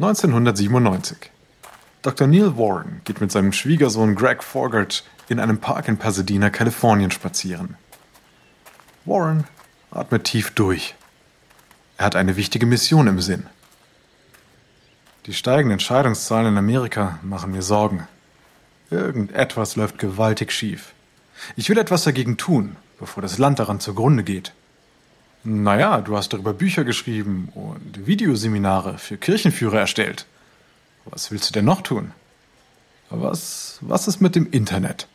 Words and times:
1997. 0.00 1.30
Dr. 2.00 2.26
Neil 2.26 2.56
Warren 2.56 3.02
geht 3.04 3.20
mit 3.20 3.30
seinem 3.30 3.52
Schwiegersohn 3.52 4.14
Greg 4.14 4.42
Forgert 4.42 5.04
in 5.28 5.38
einem 5.38 5.58
Park 5.58 5.88
in 5.88 5.98
Pasadena, 5.98 6.48
Kalifornien 6.48 7.10
spazieren. 7.10 7.76
Warren 9.04 9.44
atmet 9.90 10.24
tief 10.24 10.52
durch. 10.52 10.94
Er 11.98 12.06
hat 12.06 12.16
eine 12.16 12.36
wichtige 12.36 12.64
Mission 12.64 13.08
im 13.08 13.20
Sinn. 13.20 13.44
Die 15.26 15.34
steigenden 15.34 15.80
Scheidungszahlen 15.80 16.54
in 16.54 16.56
Amerika 16.56 17.18
machen 17.20 17.50
mir 17.50 17.60
Sorgen. 17.60 18.08
Irgendetwas 18.90 19.76
läuft 19.76 19.98
gewaltig 19.98 20.50
schief. 20.50 20.94
Ich 21.56 21.68
will 21.68 21.76
etwas 21.76 22.04
dagegen 22.04 22.38
tun, 22.38 22.76
bevor 22.98 23.22
das 23.22 23.36
Land 23.36 23.58
daran 23.58 23.80
zugrunde 23.80 24.24
geht. 24.24 24.54
Naja, 25.42 26.00
du 26.02 26.16
hast 26.16 26.32
darüber 26.32 26.52
Bücher 26.52 26.84
geschrieben 26.84 27.48
und 27.54 28.06
Videoseminare 28.06 28.98
für 28.98 29.16
Kirchenführer 29.16 29.80
erstellt. 29.80 30.26
Was 31.06 31.30
willst 31.30 31.48
du 31.48 31.52
denn 31.52 31.64
noch 31.64 31.80
tun? 31.80 32.12
Was, 33.08 33.78
was 33.80 34.06
ist 34.06 34.20
mit 34.20 34.36
dem 34.36 34.50
Internet? 34.50 35.08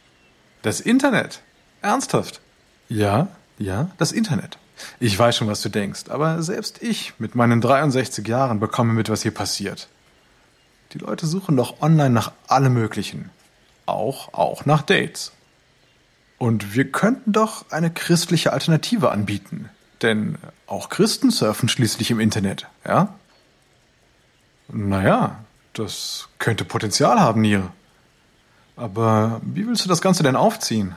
Das 0.63 0.81
Internet? 0.81 1.41
Ernsthaft? 1.81 2.41
Ja, 2.89 3.27
ja, 3.59 3.91
das 3.97 4.11
Internet. 4.11 4.57
Ich 4.99 5.17
weiß 5.17 5.37
schon, 5.37 5.47
was 5.47 5.61
du 5.61 5.69
denkst, 5.69 6.09
aber 6.09 6.41
selbst 6.41 6.81
ich 6.81 7.13
mit 7.19 7.35
meinen 7.35 7.61
63 7.61 8.27
Jahren 8.27 8.59
bekomme 8.59 8.93
mit, 8.93 9.09
was 9.09 9.21
hier 9.21 9.33
passiert. 9.33 9.87
Die 10.91 10.97
Leute 10.97 11.27
suchen 11.27 11.55
doch 11.55 11.81
online 11.81 12.09
nach 12.09 12.31
allem 12.47 12.73
Möglichen. 12.73 13.29
Auch, 13.85 14.33
auch 14.33 14.65
nach 14.65 14.81
Dates. 14.81 15.31
Und 16.37 16.75
wir 16.75 16.91
könnten 16.91 17.31
doch 17.31 17.69
eine 17.69 17.91
christliche 17.91 18.51
Alternative 18.51 19.11
anbieten. 19.11 19.69
Denn 20.01 20.37
auch 20.67 20.89
Christen 20.89 21.31
surfen 21.31 21.69
schließlich 21.69 22.11
im 22.11 22.19
Internet, 22.19 22.67
ja? 22.85 23.15
Naja, 24.67 25.43
das 25.73 26.29
könnte 26.39 26.65
Potenzial 26.65 27.19
haben, 27.19 27.41
Neil. 27.41 27.69
Aber 28.75 29.41
wie 29.43 29.67
willst 29.67 29.85
du 29.85 29.89
das 29.89 30.01
Ganze 30.01 30.23
denn 30.23 30.35
aufziehen? 30.35 30.95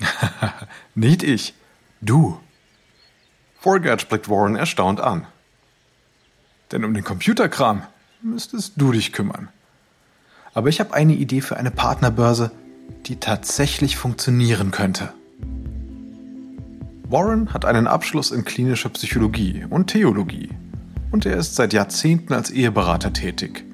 Nicht 0.94 1.22
ich, 1.22 1.54
du. 2.00 2.40
Forgage 3.60 4.06
blickt 4.06 4.28
Warren 4.28 4.56
erstaunt 4.56 5.00
an. 5.00 5.26
Denn 6.72 6.84
um 6.84 6.92
den 6.92 7.04
Computerkram 7.04 7.82
müsstest 8.20 8.74
du 8.76 8.92
dich 8.92 9.12
kümmern. 9.12 9.48
Aber 10.52 10.68
ich 10.68 10.80
habe 10.80 10.94
eine 10.94 11.14
Idee 11.14 11.40
für 11.40 11.56
eine 11.56 11.70
Partnerbörse, 11.70 12.50
die 13.06 13.16
tatsächlich 13.16 13.96
funktionieren 13.96 14.70
könnte. 14.70 15.12
Warren 17.08 17.54
hat 17.54 17.64
einen 17.64 17.86
Abschluss 17.86 18.32
in 18.32 18.44
klinischer 18.44 18.88
Psychologie 18.88 19.64
und 19.70 19.86
Theologie 19.86 20.50
und 21.12 21.24
er 21.24 21.36
ist 21.36 21.54
seit 21.54 21.72
Jahrzehnten 21.72 22.32
als 22.32 22.50
Eheberater 22.50 23.12
tätig. 23.12 23.64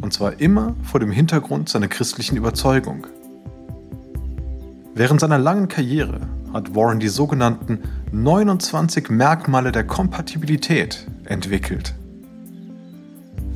Und 0.00 0.12
zwar 0.12 0.40
immer 0.40 0.76
vor 0.82 1.00
dem 1.00 1.10
Hintergrund 1.10 1.68
seiner 1.68 1.88
christlichen 1.88 2.36
Überzeugung. 2.36 3.08
Während 4.94 5.20
seiner 5.20 5.38
langen 5.38 5.66
Karriere 5.66 6.20
hat 6.52 6.76
Warren 6.76 7.00
die 7.00 7.08
sogenannten 7.08 7.80
29 8.12 9.10
Merkmale 9.10 9.72
der 9.72 9.84
Kompatibilität 9.84 11.08
entwickelt. 11.24 11.92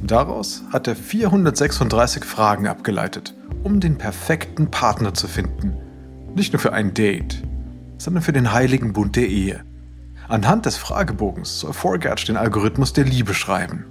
Daraus 0.02 0.64
hat 0.72 0.88
er 0.88 0.96
436 0.96 2.24
Fragen 2.24 2.66
abgeleitet, 2.66 3.34
um 3.62 3.78
den 3.78 3.96
perfekten 3.96 4.72
Partner 4.72 5.14
zu 5.14 5.28
finden. 5.28 5.76
Nicht 6.34 6.52
nur 6.52 6.58
für 6.58 6.72
ein 6.72 6.94
Date, 6.94 7.44
sondern 8.00 8.22
für 8.22 8.32
den 8.32 8.52
heiligen 8.52 8.92
Bund 8.92 9.14
der 9.14 9.28
Ehe. 9.28 9.62
Anhand 10.26 10.64
des 10.64 10.76
Fragebogens 10.76 11.60
soll 11.60 11.74
Forgage 11.74 12.24
den 12.24 12.36
Algorithmus 12.36 12.92
der 12.92 13.04
Liebe 13.04 13.34
schreiben. 13.34 13.84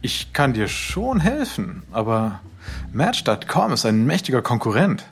Ich 0.00 0.32
kann 0.32 0.52
dir 0.52 0.68
schon 0.68 1.18
helfen, 1.18 1.82
aber 1.90 2.40
Match.com 2.92 3.72
ist 3.72 3.84
ein 3.84 4.06
mächtiger 4.06 4.42
Konkurrent. 4.42 5.04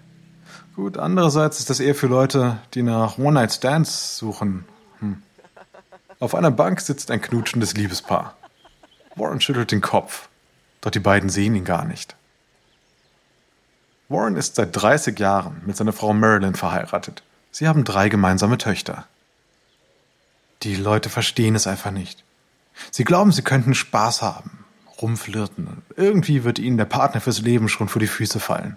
Gut, 0.76 0.96
andererseits 0.96 1.58
ist 1.58 1.70
das 1.70 1.80
eher 1.80 1.94
für 1.94 2.06
Leute, 2.06 2.58
die 2.74 2.82
nach 2.82 3.18
One-Night-Stands 3.18 4.16
suchen. 4.16 4.64
Hm. 5.00 5.22
Auf 6.20 6.34
einer 6.34 6.52
Bank 6.52 6.80
sitzt 6.80 7.10
ein 7.10 7.20
knutschendes 7.20 7.74
Liebespaar. 7.74 8.36
Warren 9.16 9.40
schüttelt 9.40 9.72
den 9.72 9.80
Kopf, 9.80 10.28
doch 10.80 10.90
die 10.90 11.00
beiden 11.00 11.30
sehen 11.30 11.54
ihn 11.56 11.64
gar 11.64 11.84
nicht. 11.84 12.16
Warren 14.08 14.36
ist 14.36 14.56
seit 14.56 14.76
30 14.76 15.18
Jahren 15.18 15.62
mit 15.64 15.76
seiner 15.76 15.92
Frau 15.92 16.12
Marilyn 16.12 16.54
verheiratet. 16.54 17.22
Sie 17.50 17.66
haben 17.68 17.84
drei 17.84 18.08
gemeinsame 18.08 18.58
Töchter. 18.58 19.06
Die 20.62 20.76
Leute 20.76 21.08
verstehen 21.08 21.54
es 21.54 21.66
einfach 21.66 21.90
nicht. 21.90 22.24
Sie 22.90 23.04
glauben, 23.04 23.32
sie 23.32 23.42
könnten 23.42 23.74
Spaß 23.74 24.22
haben, 24.22 24.64
rumflirten. 25.00 25.82
Irgendwie 25.96 26.44
wird 26.44 26.58
ihnen 26.58 26.76
der 26.76 26.84
Partner 26.84 27.20
fürs 27.20 27.40
Leben 27.40 27.68
schon 27.68 27.88
vor 27.88 28.00
die 28.00 28.06
Füße 28.06 28.40
fallen. 28.40 28.76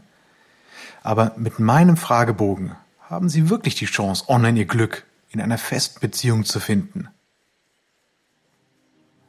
Aber 1.04 1.34
mit 1.38 1.59
meinem 1.59 1.98
Fragebogen 1.98 2.76
haben 3.02 3.30
sie 3.30 3.50
wirklich 3.50 3.76
die 3.76 3.86
Chance, 3.86 4.26
online 4.28 4.59
ihr 4.59 4.66
Glück 4.66 5.06
in 5.30 5.42
einer 5.42 5.58
festen 5.58 6.00
Beziehung 6.00 6.46
zu 6.46 6.59
finden. 6.59 7.09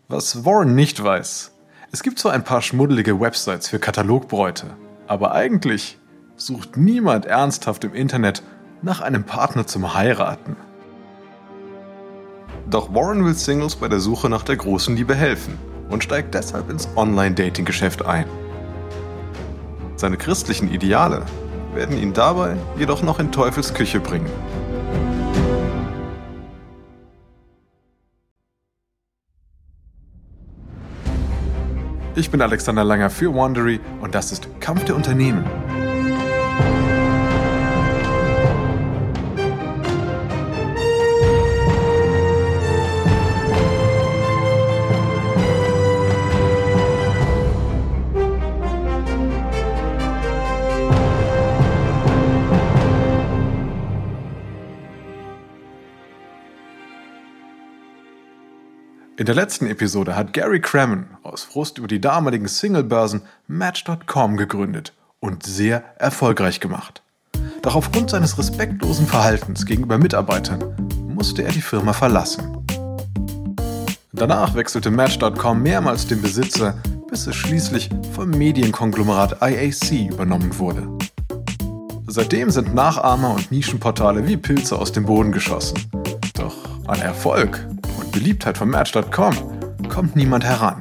Was 0.09 0.45
Warren 0.45 0.75
nicht 0.75 1.03
weiß, 1.03 1.53
es 1.91 2.03
gibt 2.03 2.19
zwar 2.19 2.33
ein 2.33 2.45
paar 2.45 2.63
schmuddelige 2.63 3.21
Websites 3.21 3.69
für 3.69 3.79
Katalogbräute, 3.79 4.77
aber 5.09 5.33
eigentlich 5.33 5.99
sucht 6.37 6.77
niemand 6.77 7.27
ernsthaft 7.27 7.83
im 7.83 7.95
Internet 7.95 8.43
nach 8.83 9.01
einem 9.01 9.25
Partner 9.25 9.67
zum 9.67 9.95
Heiraten. 9.95 10.57
Doch 12.71 12.95
Warren 12.95 13.25
will 13.25 13.35
Singles 13.35 13.77
bei 13.77 13.89
der 13.89 13.99
Suche 13.99 14.29
nach 14.29 14.43
der 14.43 14.57
großen 14.57 14.95
Liebe 14.95 15.15
helfen 15.15 15.59
und 15.89 16.05
steigt 16.05 16.35
deshalb 16.35 16.71
ins 16.71 16.89
Online-Dating-Geschäft 16.95 18.05
ein. 18.05 18.27
Seine 19.97 20.19
christlichen 20.19 20.73
Ideale 20.73 21.23
werden 21.75 21.97
ihn 21.97 22.13
dabei 22.13 22.57
jedoch 22.79 23.03
noch 23.03 23.19
in 23.19 23.33
Teufels 23.33 23.73
Küche 23.73 24.01
bringen. 24.01 24.31
Ich 32.19 32.31
bin 32.31 32.43
Alexander 32.43 32.83
Langer 32.83 33.11
für 33.11 33.33
Wandery 33.33 33.79
und 34.01 34.12
das 34.12 34.33
ist 34.33 34.49
Kampf 34.59 34.84
der 34.87 34.97
Unternehmen. 34.97 35.45
In 59.19 59.27
der 59.27 59.34
letzten 59.34 59.67
Episode 59.67 60.15
hat 60.15 60.33
Gary 60.33 60.61
Crammon 60.61 61.09
aus 61.25 61.43
Frust 61.43 61.79
über 61.79 61.89
die 61.89 62.01
damaligen 62.01 62.47
Singlebörsen 62.47 63.23
Match.com 63.49 64.37
gegründet 64.37 64.93
und 65.19 65.45
sehr 65.45 65.83
erfolgreich 65.99 66.61
gemacht. 66.61 67.03
Doch 67.62 67.75
aufgrund 67.75 68.11
seines 68.11 68.39
respektlosen 68.39 69.09
Verhaltens 69.09 69.67
gegenüber 69.67 69.99
Mitarbeitern 69.99 70.62
musste 71.09 71.43
er 71.43 71.51
die 71.51 71.61
Firma 71.61 71.95
verlassen. 71.95 72.65
Danach 74.12 74.55
wechselte 74.55 74.93
Match.com 74.93 75.65
mehrmals 75.65 76.06
den 76.06 76.23
Besitzer, 76.23 76.81
bis 77.11 77.27
es 77.27 77.35
schließlich 77.35 77.91
vom 78.15 78.31
Medienkonglomerat 78.31 79.43
IAC 79.43 80.12
übernommen 80.12 80.56
wurde. 80.61 80.87
Seitdem 82.06 82.53
sind 82.53 82.73
Nachahmer 82.73 83.35
und 83.35 83.50
Nischenportale 83.50 84.29
wie 84.29 84.37
Pilze 84.37 84.79
aus 84.79 84.93
dem 84.93 85.06
Boden 85.06 85.32
geschossen. 85.32 85.76
Doch 86.35 86.55
an 86.87 87.00
Erfolg 87.00 87.67
Beliebtheit 88.12 88.58
von 88.58 88.69
Match.com 88.69 89.34
kommt 89.88 90.16
niemand 90.16 90.44
heran. 90.44 90.76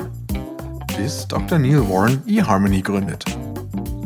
Bis 0.97 1.27
Dr. 1.27 1.59
Neil 1.59 1.87
Warren 1.89 2.21
eHarmony 2.27 2.81
gründet. 2.81 3.23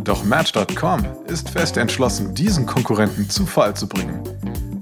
Doch 0.03 0.23
Match.com 0.23 1.05
ist 1.27 1.49
fest 1.49 1.77
entschlossen, 1.77 2.33
diesen 2.33 2.65
Konkurrenten 2.65 3.29
zu 3.29 3.45
Fall 3.45 3.75
zu 3.75 3.87
bringen. 3.87 4.23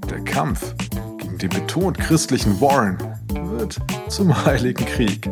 Der 0.09 0.21
Kampf 0.21 0.73
gegen 1.17 1.37
den 1.37 1.49
betont 1.49 1.97
christlichen 1.97 2.59
Warren 2.61 2.97
wird 3.51 3.77
zum 4.07 4.45
Heiligen 4.45 4.85
Krieg. 4.85 5.29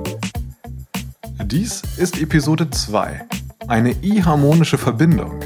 Dies 1.45 1.81
ist 1.97 2.19
Episode 2.21 2.69
2, 2.69 3.25
eine 3.67 3.91
e-harmonische 4.03 4.77
Verbindung. 4.77 5.39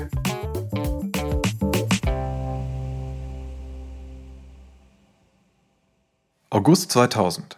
August 6.61 6.91
2000. 6.91 7.57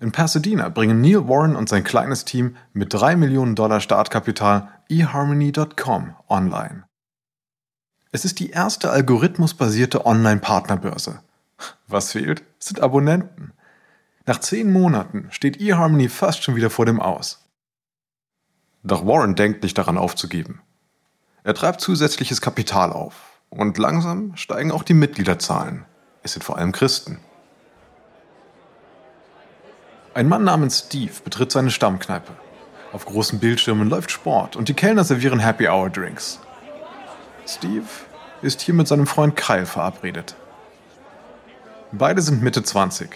In 0.00 0.12
Pasadena 0.12 0.68
bringen 0.68 1.00
Neil 1.00 1.26
Warren 1.28 1.56
und 1.56 1.66
sein 1.66 1.82
kleines 1.82 2.26
Team 2.26 2.58
mit 2.74 2.92
3 2.92 3.16
Millionen 3.16 3.54
Dollar 3.54 3.80
Startkapital 3.80 4.68
eHarmony.com 4.90 6.14
online. 6.28 6.84
Es 8.12 8.26
ist 8.26 8.38
die 8.38 8.50
erste 8.50 8.90
algorithmusbasierte 8.90 10.04
Online-Partnerbörse. 10.04 11.22
Was 11.86 12.12
fehlt, 12.12 12.42
sind 12.58 12.80
Abonnenten. 12.80 13.54
Nach 14.26 14.40
zehn 14.40 14.70
Monaten 14.70 15.28
steht 15.30 15.58
eHarmony 15.58 16.10
fast 16.10 16.42
schon 16.44 16.54
wieder 16.54 16.68
vor 16.68 16.84
dem 16.84 17.00
Aus. 17.00 17.48
Doch 18.82 19.06
Warren 19.06 19.36
denkt 19.36 19.62
nicht 19.62 19.78
daran 19.78 19.96
aufzugeben. 19.96 20.60
Er 21.44 21.54
treibt 21.54 21.80
zusätzliches 21.80 22.42
Kapital 22.42 22.92
auf 22.92 23.40
und 23.48 23.78
langsam 23.78 24.36
steigen 24.36 24.70
auch 24.70 24.82
die 24.82 24.92
Mitgliederzahlen. 24.92 25.86
Es 26.22 26.34
sind 26.34 26.44
vor 26.44 26.58
allem 26.58 26.72
Christen. 26.72 27.20
Ein 30.18 30.28
Mann 30.28 30.42
namens 30.42 30.80
Steve 30.80 31.12
betritt 31.22 31.52
seine 31.52 31.70
Stammkneipe. 31.70 32.32
Auf 32.92 33.06
großen 33.06 33.38
Bildschirmen 33.38 33.88
läuft 33.88 34.10
Sport 34.10 34.56
und 34.56 34.68
die 34.68 34.74
Kellner 34.74 35.04
servieren 35.04 35.38
Happy 35.38 35.68
Hour 35.68 35.90
Drinks. 35.90 36.40
Steve 37.46 37.84
ist 38.42 38.60
hier 38.60 38.74
mit 38.74 38.88
seinem 38.88 39.06
Freund 39.06 39.36
Kyle 39.36 39.64
verabredet. 39.64 40.34
Beide 41.92 42.20
sind 42.20 42.42
Mitte 42.42 42.64
20. 42.64 43.10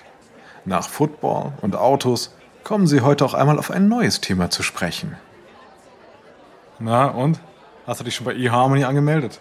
Nach 0.64 0.88
Football 0.88 1.54
und 1.60 1.74
Autos 1.74 2.36
kommen 2.62 2.86
sie 2.86 3.00
heute 3.00 3.24
auch 3.24 3.34
einmal 3.34 3.58
auf 3.58 3.72
ein 3.72 3.88
neues 3.88 4.20
Thema 4.20 4.50
zu 4.50 4.62
sprechen. 4.62 5.16
Na 6.78 7.08
und? 7.08 7.40
Hast 7.84 7.98
du 7.98 8.04
dich 8.04 8.14
schon 8.14 8.26
bei 8.26 8.36
eHarmony 8.36 8.84
angemeldet? 8.84 9.40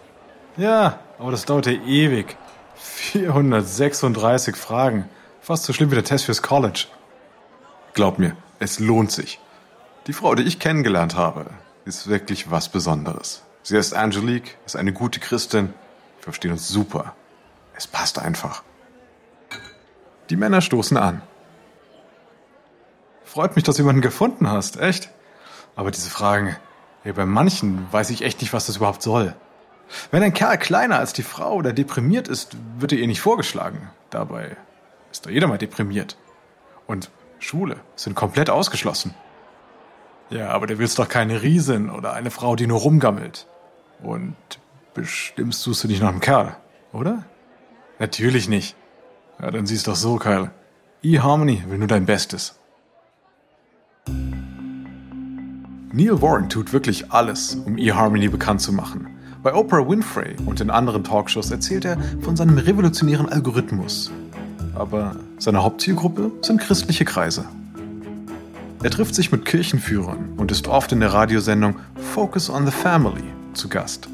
Ja, 0.56 0.98
aber 1.16 1.30
das 1.30 1.44
dauerte 1.44 1.72
ewig. 1.72 2.36
436 2.74 4.56
Fragen. 4.56 5.08
Fast 5.40 5.62
so 5.62 5.72
schlimm 5.72 5.92
wie 5.92 5.94
der 5.94 6.02
Test 6.02 6.24
fürs 6.24 6.42
College. 6.42 6.86
Glaub 7.94 8.18
mir, 8.18 8.36
es 8.58 8.78
lohnt 8.78 9.12
sich. 9.12 9.38
Die 10.06 10.14
Frau, 10.14 10.34
die 10.34 10.44
ich 10.44 10.58
kennengelernt 10.58 11.14
habe, 11.14 11.50
ist 11.84 12.08
wirklich 12.08 12.50
was 12.50 12.68
Besonderes. 12.68 13.42
Sie 13.62 13.76
heißt 13.76 13.94
Angelique, 13.94 14.56
ist 14.66 14.76
eine 14.76 14.92
gute 14.92 15.20
Christin. 15.20 15.74
Wir 16.18 16.24
verstehen 16.24 16.52
uns 16.52 16.68
super. 16.68 17.14
Es 17.76 17.86
passt 17.86 18.18
einfach. 18.18 18.62
Die 20.30 20.36
Männer 20.36 20.60
stoßen 20.60 20.96
an. 20.96 21.22
Freut 23.24 23.56
mich, 23.56 23.64
dass 23.64 23.76
du 23.76 23.82
jemanden 23.82 24.02
gefunden 24.02 24.48
hast, 24.48 24.78
echt? 24.78 25.10
Aber 25.76 25.90
diese 25.90 26.10
Fragen, 26.10 26.56
ja, 27.04 27.12
bei 27.12 27.26
manchen 27.26 27.86
weiß 27.92 28.10
ich 28.10 28.22
echt 28.22 28.40
nicht, 28.40 28.52
was 28.52 28.66
das 28.66 28.76
überhaupt 28.76 29.02
soll. 29.02 29.34
Wenn 30.10 30.22
ein 30.22 30.34
Kerl 30.34 30.58
kleiner 30.58 30.98
als 30.98 31.12
die 31.12 31.22
Frau 31.22 31.54
oder 31.54 31.72
deprimiert 31.72 32.28
ist, 32.28 32.56
wird 32.78 32.92
er 32.92 32.98
ihr 32.98 33.06
nicht 33.06 33.20
vorgeschlagen. 33.20 33.90
Dabei 34.10 34.56
ist 35.10 35.26
doch 35.26 35.30
jeder 35.30 35.46
mal 35.46 35.58
deprimiert. 35.58 36.16
Und 36.86 37.10
Schule 37.42 37.76
sind 37.96 38.14
komplett 38.14 38.50
ausgeschlossen. 38.50 39.14
Ja, 40.30 40.48
aber 40.50 40.66
du 40.66 40.78
willst 40.78 40.98
doch 40.98 41.08
keine 41.08 41.42
Riesin 41.42 41.90
oder 41.90 42.12
eine 42.14 42.30
Frau, 42.30 42.56
die 42.56 42.66
nur 42.66 42.80
rumgammelt. 42.80 43.46
Und 44.02 44.36
bestimmt 44.94 45.54
suchst 45.54 45.84
du 45.84 45.88
nicht 45.88 46.00
nach 46.00 46.08
einem 46.08 46.20
Kerl, 46.20 46.56
oder? 46.92 47.24
Natürlich 47.98 48.48
nicht. 48.48 48.76
Ja, 49.40 49.50
dann 49.50 49.66
siehst 49.66 49.88
doch 49.88 49.96
so, 49.96 50.16
Kyle. 50.16 50.50
eHarmony 51.02 51.64
will 51.66 51.78
nur 51.78 51.88
dein 51.88 52.06
Bestes. 52.06 52.58
Neil 55.94 56.22
Warren 56.22 56.48
tut 56.48 56.72
wirklich 56.72 57.12
alles, 57.12 57.54
um 57.54 57.76
eHarmony 57.76 58.28
bekannt 58.28 58.62
zu 58.62 58.72
machen. 58.72 59.08
Bei 59.42 59.52
Oprah 59.52 59.86
Winfrey 59.86 60.36
und 60.46 60.60
in 60.60 60.70
anderen 60.70 61.04
Talkshows 61.04 61.50
erzählt 61.50 61.84
er 61.84 61.98
von 62.20 62.36
seinem 62.36 62.56
revolutionären 62.56 63.28
Algorithmus. 63.28 64.10
Aber 64.74 65.16
seine 65.38 65.62
Hauptzielgruppe 65.62 66.32
sind 66.42 66.60
christliche 66.60 67.04
Kreise. 67.04 67.44
Er 68.82 68.90
trifft 68.90 69.14
sich 69.14 69.30
mit 69.30 69.44
Kirchenführern 69.44 70.30
und 70.36 70.50
ist 70.50 70.66
oft 70.66 70.90
in 70.92 71.00
der 71.00 71.12
Radiosendung 71.12 71.76
Focus 72.14 72.50
on 72.50 72.66
the 72.66 72.72
Family 72.72 73.22
zu 73.54 73.68
Gast. 73.68 74.08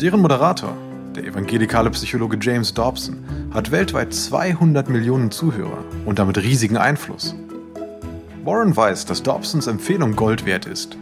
Deren 0.00 0.20
Moderator, 0.20 0.76
der 1.14 1.26
evangelikale 1.26 1.90
Psychologe 1.90 2.38
James 2.40 2.74
Dobson, 2.74 3.18
hat 3.52 3.70
weltweit 3.70 4.14
200 4.14 4.88
Millionen 4.88 5.30
Zuhörer 5.30 5.84
und 6.06 6.18
damit 6.18 6.38
riesigen 6.38 6.76
Einfluss. 6.76 7.34
Warren 8.44 8.74
weiß, 8.74 9.04
dass 9.04 9.22
Dobsons 9.22 9.66
Empfehlung 9.66 10.16
Gold 10.16 10.46
wert 10.46 10.66
ist. 10.66 10.96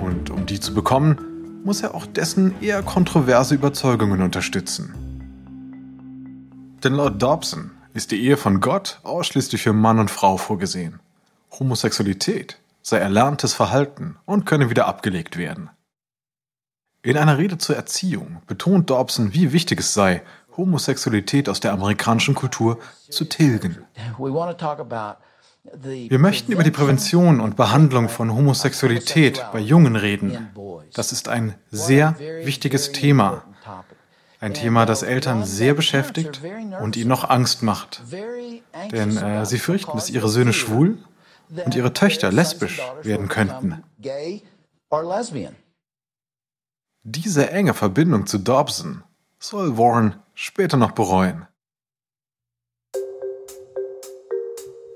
Und 0.00 0.30
um 0.30 0.46
die 0.46 0.58
zu 0.58 0.74
bekommen, 0.74 1.18
muss 1.62 1.82
er 1.82 1.94
auch 1.94 2.06
dessen 2.06 2.54
eher 2.62 2.82
kontroverse 2.82 3.54
Überzeugungen 3.54 4.22
unterstützen. 4.22 4.94
Denn 6.82 6.94
laut 6.94 7.20
Dobson 7.20 7.72
ist 7.92 8.10
die 8.10 8.22
Ehe 8.22 8.36
von 8.36 8.60
Gott 8.60 9.00
ausschließlich 9.02 9.62
für 9.62 9.72
Mann 9.72 9.98
und 9.98 10.10
Frau 10.10 10.36
vorgesehen. 10.36 11.00
Homosexualität 11.58 12.58
sei 12.82 12.98
erlerntes 12.98 13.52
Verhalten 13.52 14.16
und 14.24 14.46
könne 14.46 14.70
wieder 14.70 14.86
abgelegt 14.86 15.36
werden. 15.36 15.70
In 17.02 17.16
einer 17.16 17.38
Rede 17.38 17.58
zur 17.58 17.76
Erziehung 17.76 18.42
betont 18.46 18.88
Dobson, 18.90 19.34
wie 19.34 19.52
wichtig 19.52 19.80
es 19.80 19.94
sei, 19.94 20.22
Homosexualität 20.56 21.48
aus 21.48 21.60
der 21.60 21.72
amerikanischen 21.72 22.34
Kultur 22.34 22.78
zu 23.08 23.24
tilgen. 23.24 23.84
Wir 25.82 26.18
möchten 26.18 26.52
über 26.52 26.62
die 26.62 26.70
Prävention 26.70 27.40
und 27.40 27.56
Behandlung 27.56 28.08
von 28.08 28.34
Homosexualität 28.34 29.44
bei 29.52 29.60
Jungen 29.60 29.96
reden. 29.96 30.48
Das 30.94 31.12
ist 31.12 31.28
ein 31.28 31.54
sehr 31.70 32.18
wichtiges 32.18 32.92
Thema. 32.92 33.44
Ein 34.40 34.54
Thema, 34.54 34.86
das 34.86 35.02
Eltern 35.02 35.44
sehr 35.44 35.74
beschäftigt 35.74 36.40
und 36.80 36.96
ihnen 36.96 37.08
noch 37.08 37.28
Angst 37.28 37.62
macht. 37.62 38.02
Denn 38.90 39.16
äh, 39.18 39.44
sie 39.44 39.58
fürchten, 39.58 39.92
dass 39.92 40.08
ihre 40.08 40.30
Söhne 40.30 40.54
schwul 40.54 40.98
und 41.64 41.74
ihre 41.74 41.92
Töchter 41.92 42.32
lesbisch 42.32 42.80
werden 43.02 43.28
könnten. 43.28 43.84
Diese 47.02 47.50
enge 47.50 47.74
Verbindung 47.74 48.26
zu 48.26 48.38
Dobson 48.38 49.04
soll 49.38 49.76
Warren 49.76 50.16
später 50.34 50.78
noch 50.78 50.92
bereuen. 50.92 51.46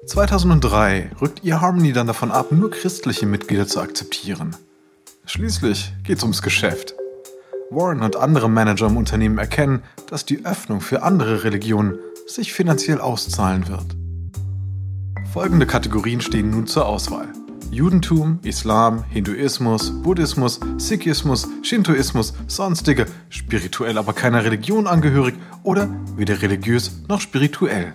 2003 0.07 1.13
rückt 1.21 1.45
eHarmony 1.45 1.93
dann 1.93 2.07
davon 2.07 2.31
ab, 2.31 2.51
nur 2.53 2.71
christliche 2.71 3.27
Mitglieder 3.27 3.67
zu 3.67 3.81
akzeptieren. 3.81 4.57
Schließlich 5.27 5.95
geht's 6.03 6.23
ums 6.23 6.43
Geschäft. 6.43 6.95
Warren 7.71 8.03
und 8.03 8.17
andere 8.17 8.49
Manager 8.49 8.87
im 8.87 8.97
Unternehmen 8.97 9.39
erkennen, 9.39 9.83
dass 10.09 10.25
die 10.25 10.45
Öffnung 10.45 10.81
für 10.81 11.03
andere 11.03 11.45
Religionen 11.45 11.99
sich 12.27 12.53
finanziell 12.53 13.01
auszahlen 13.01 13.69
wird. 13.69 13.97
Folgende 15.33 15.67
Kategorien 15.67 16.21
stehen 16.21 16.51
nun 16.51 16.67
zur 16.67 16.87
Auswahl. 16.87 17.29
Judentum, 17.71 18.39
Islam, 18.43 19.03
Hinduismus, 19.11 19.91
Buddhismus, 20.03 20.61
Sikhismus, 20.79 21.49
Shintoismus, 21.63 22.35
sonstige, 22.47 23.07
spirituell 23.31 23.99
aber 23.99 24.13
keiner 24.13 24.45
Religion 24.45 24.87
angehörig 24.87 25.35
oder 25.65 25.89
weder 26.17 26.41
religiös 26.41 27.03
noch 27.09 27.21
spirituell. 27.21 27.95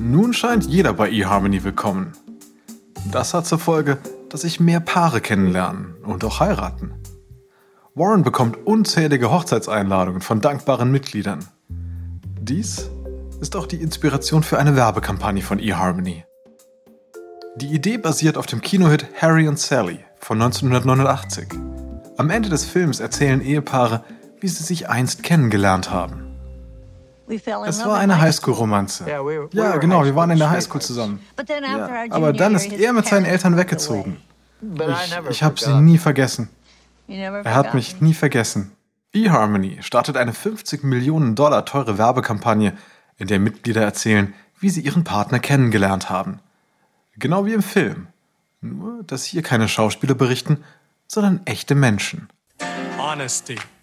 Nun 0.00 0.32
scheint 0.32 0.64
jeder 0.64 0.92
bei 0.92 1.10
eHarmony 1.10 1.62
willkommen. 1.62 2.12
Das 3.12 3.32
hat 3.32 3.46
zur 3.46 3.58
Folge, 3.58 3.98
dass 4.28 4.40
sich 4.40 4.58
mehr 4.58 4.80
Paare 4.80 5.20
kennenlernen 5.20 5.94
und 6.02 6.24
auch 6.24 6.40
heiraten. 6.40 6.94
Warren 8.00 8.22
bekommt 8.22 8.66
unzählige 8.66 9.30
Hochzeitseinladungen 9.30 10.22
von 10.22 10.40
dankbaren 10.40 10.90
Mitgliedern. 10.90 11.46
Dies 12.40 12.88
ist 13.42 13.54
auch 13.54 13.66
die 13.66 13.76
Inspiration 13.76 14.42
für 14.42 14.58
eine 14.58 14.74
Werbekampagne 14.74 15.42
von 15.42 15.58
eHarmony. 15.58 16.24
Die 17.56 17.66
Idee 17.66 17.98
basiert 17.98 18.38
auf 18.38 18.46
dem 18.46 18.62
Kinohit 18.62 19.04
Harry 19.20 19.46
und 19.48 19.58
Sally 19.58 20.02
von 20.18 20.40
1989. 20.40 21.48
Am 22.16 22.30
Ende 22.30 22.48
des 22.48 22.64
Films 22.64 23.00
erzählen 23.00 23.42
Ehepaare, 23.42 24.02
wie 24.40 24.48
sie 24.48 24.62
sich 24.64 24.88
einst 24.88 25.22
kennengelernt 25.22 25.90
haben. 25.90 26.38
Es 27.28 27.84
war 27.84 27.98
eine 27.98 28.18
Highschool-Romanze. 28.18 29.04
Ja, 29.52 29.76
genau, 29.76 30.06
wir 30.06 30.16
waren 30.16 30.30
in 30.30 30.38
der 30.38 30.48
Highschool 30.48 30.80
zusammen. 30.80 31.20
Ja, 31.46 32.06
aber 32.08 32.32
dann 32.32 32.54
ist 32.54 32.72
er 32.72 32.94
mit 32.94 33.04
seinen 33.04 33.26
Eltern 33.26 33.58
weggezogen. 33.58 34.16
Ich, 34.62 35.28
ich 35.28 35.42
habe 35.42 35.60
sie 35.60 35.80
nie 35.82 35.98
vergessen. 35.98 36.48
Er 37.10 37.54
hat 37.54 37.74
mich 37.74 38.00
nie 38.00 38.14
vergessen. 38.14 38.72
eHarmony 39.12 39.78
startet 39.80 40.16
eine 40.16 40.32
50 40.32 40.84
Millionen 40.84 41.34
Dollar 41.34 41.64
teure 41.64 41.98
Werbekampagne, 41.98 42.76
in 43.16 43.26
der 43.26 43.38
Mitglieder 43.38 43.82
erzählen, 43.82 44.32
wie 44.60 44.70
sie 44.70 44.80
ihren 44.80 45.04
Partner 45.04 45.38
kennengelernt 45.40 46.08
haben. 46.08 46.40
Genau 47.18 47.44
wie 47.44 47.52
im 47.52 47.62
Film. 47.62 48.06
Nur, 48.60 49.02
dass 49.04 49.24
hier 49.24 49.42
keine 49.42 49.68
Schauspieler 49.68 50.14
berichten, 50.14 50.62
sondern 51.06 51.40
echte 51.44 51.74
Menschen. 51.74 52.28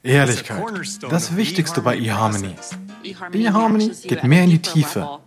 Ehrlichkeit. 0.04 0.64
Das 1.10 1.36
Wichtigste 1.36 1.82
bei 1.82 1.98
eHarmony. 1.98 2.56
eHarmony 3.34 3.90
geht 4.04 4.24
mehr 4.24 4.44
in 4.44 4.52
die 4.52 4.62
Tiefe. 4.62 5.20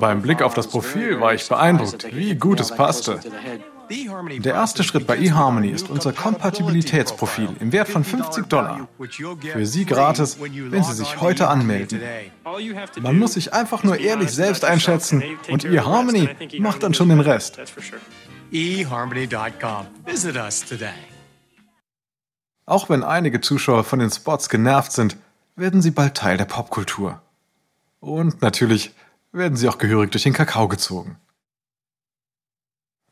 Beim 0.00 0.22
Blick 0.22 0.42
auf 0.42 0.54
das 0.54 0.68
Profil 0.68 1.20
war 1.20 1.34
ich 1.34 1.48
beeindruckt, 1.48 2.14
wie 2.14 2.34
gut 2.36 2.60
es 2.60 2.74
passte. 2.74 3.20
Der 3.90 4.54
erste 4.54 4.82
Schritt 4.84 5.06
bei 5.06 5.18
eHarmony 5.18 5.68
ist 5.68 5.90
unser 5.90 6.12
Kompatibilitätsprofil 6.12 7.50
im 7.60 7.72
Wert 7.72 7.88
von 7.88 8.04
50 8.04 8.46
Dollar. 8.46 8.88
Für 8.98 9.66
Sie 9.66 9.84
gratis, 9.84 10.38
wenn 10.40 10.82
Sie 10.82 10.94
sich 10.94 11.20
heute 11.20 11.48
anmelden. 11.48 12.00
Man 13.00 13.18
muss 13.18 13.34
sich 13.34 13.52
einfach 13.52 13.82
nur 13.82 13.98
ehrlich 13.98 14.30
selbst 14.30 14.64
einschätzen 14.64 15.22
und 15.50 15.64
eHarmony 15.64 16.28
macht 16.58 16.82
dann 16.82 16.94
schon 16.94 17.08
den 17.08 17.20
Rest. 17.20 17.58
eHarmony.com. 18.52 19.86
Visit 20.04 20.36
us 20.36 20.64
today. 20.64 20.92
Auch 22.66 22.88
wenn 22.88 23.02
einige 23.02 23.40
Zuschauer 23.40 23.84
von 23.84 23.98
den 23.98 24.10
Spots 24.10 24.48
genervt 24.48 24.92
sind, 24.92 25.16
werden 25.56 25.82
sie 25.82 25.90
bald 25.90 26.14
Teil 26.14 26.36
der 26.36 26.46
Popkultur. 26.46 27.20
Und 28.00 28.40
natürlich 28.42 28.94
werden 29.32 29.56
sie 29.56 29.68
auch 29.68 29.78
gehörig 29.78 30.10
durch 30.12 30.22
den 30.22 30.32
Kakao 30.32 30.68
gezogen. 30.68 31.16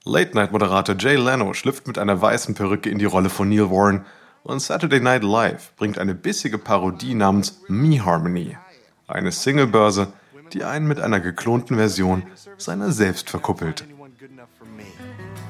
Late-Night-Moderator 0.04 0.96
Jay 0.98 1.14
Leno 1.14 1.54
schlüpft 1.54 1.86
mit 1.86 1.96
einer 1.96 2.20
weißen 2.20 2.56
Perücke 2.56 2.90
in 2.90 2.98
die 2.98 3.04
Rolle 3.04 3.30
von 3.30 3.48
Neil 3.48 3.70
Warren 3.70 4.04
und 4.42 4.58
Saturday 4.60 4.98
Night 4.98 5.22
Live 5.22 5.72
bringt 5.76 5.96
eine 5.96 6.14
bissige 6.14 6.58
Parodie 6.58 7.14
namens 7.14 7.60
Me 7.68 8.04
Harmony, 8.04 8.56
eine 9.06 9.30
Singlebörse, 9.30 10.12
die 10.52 10.64
einen 10.64 10.88
mit 10.88 10.98
einer 10.98 11.20
geklonten 11.20 11.76
Version 11.76 12.24
seiner 12.58 12.90
selbst 12.90 13.30
verkuppelt. 13.30 13.84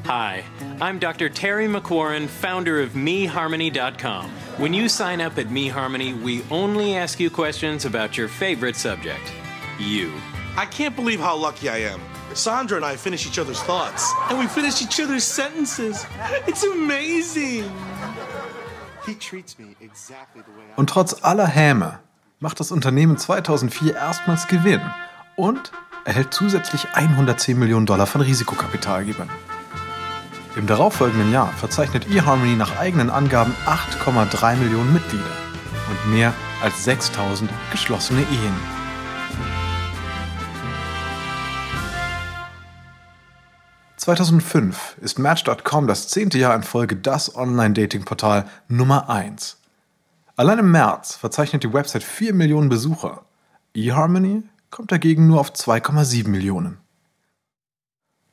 Hi, 0.06 0.42
I'm 0.80 0.99
Dr. 0.99 1.30
Terry 1.30 1.66
McWarren, 1.66 2.28
founder 2.28 2.82
of 2.82 2.94
MeHarmony.com. 2.94 4.26
When 4.59 4.75
you 4.75 4.88
sign 4.88 5.23
up 5.23 5.38
at 5.38 5.47
MeHarmony, 5.47 6.12
we 6.23 6.42
only 6.50 6.94
ask 6.94 7.18
you 7.18 7.30
questions 7.30 7.87
about 7.87 8.18
your 8.18 8.28
favorite 8.28 8.76
subject, 8.76 9.32
you. 9.78 10.11
I 10.59 10.66
can't 10.66 10.94
believe 10.94 11.21
how 11.21 11.37
lucky 11.37 11.71
I 11.71 11.78
am. 11.90 12.00
Sandra 12.35 12.77
and 12.77 12.85
I 12.85 12.97
finish 12.97 13.27
each 13.27 13.39
other's 13.39 13.61
thoughts, 13.62 14.12
and 14.31 14.39
we 14.39 14.47
finish 14.47 14.83
each 14.83 15.01
other's 15.01 15.25
sentences. 15.25 16.07
It's 16.47 16.65
amazing. 16.65 17.65
Und 20.77 20.91
trotz 20.91 21.25
aller 21.25 21.47
Häme 21.47 21.99
macht 22.39 22.61
das 22.61 22.71
Unternehmen 22.71 23.17
2004 23.17 23.97
erstmals 23.97 24.47
Gewinn 24.47 24.81
und 25.37 25.73
erhält 26.05 26.33
zusätzlich 26.33 26.87
110 26.93 27.59
Millionen 27.59 27.87
Dollar 27.87 28.07
von 28.07 28.21
Risikokapitalgebern. 28.21 29.29
Im 30.55 30.67
darauffolgenden 30.67 31.33
Jahr 31.33 31.53
verzeichnet 31.53 32.09
eHarmony 32.09 32.57
nach 32.57 32.79
eigenen 32.79 33.11
Angaben 33.11 33.55
8,3 33.67 34.57
Millionen 34.57 34.93
Mitglieder 34.93 35.25
und 35.91 36.12
mehr 36.12 36.33
als 36.62 36.85
6000 36.85 37.51
geschlossene 37.71 38.21
Ehen. 38.21 38.82
(2005) 44.02 44.99
ist 45.00 45.21
Match.com 45.21 45.87
das 45.87 46.09
zehnte 46.09 46.37
Jahr 46.37 46.56
in 46.56 46.64
Folge 46.64 46.97
das 46.97 47.37
Online-Dating-Portal 47.37 48.47
Nummer 48.66 49.09
1. 49.09 49.59
Allein 50.35 50.59
im 50.59 50.73
März 50.73 51.14
verzeichnet 51.14 51.62
die 51.62 51.73
Website 51.73 52.02
4 52.02 52.35
Millionen 52.35 52.68
Besucher. 52.68 53.23
eHarmony 53.75 54.42
kommt 54.71 54.90
dagegen 54.90 55.28
nur 55.28 55.38
auf 55.38 55.52
2,7 55.52 56.28
Millionen. 56.28 56.78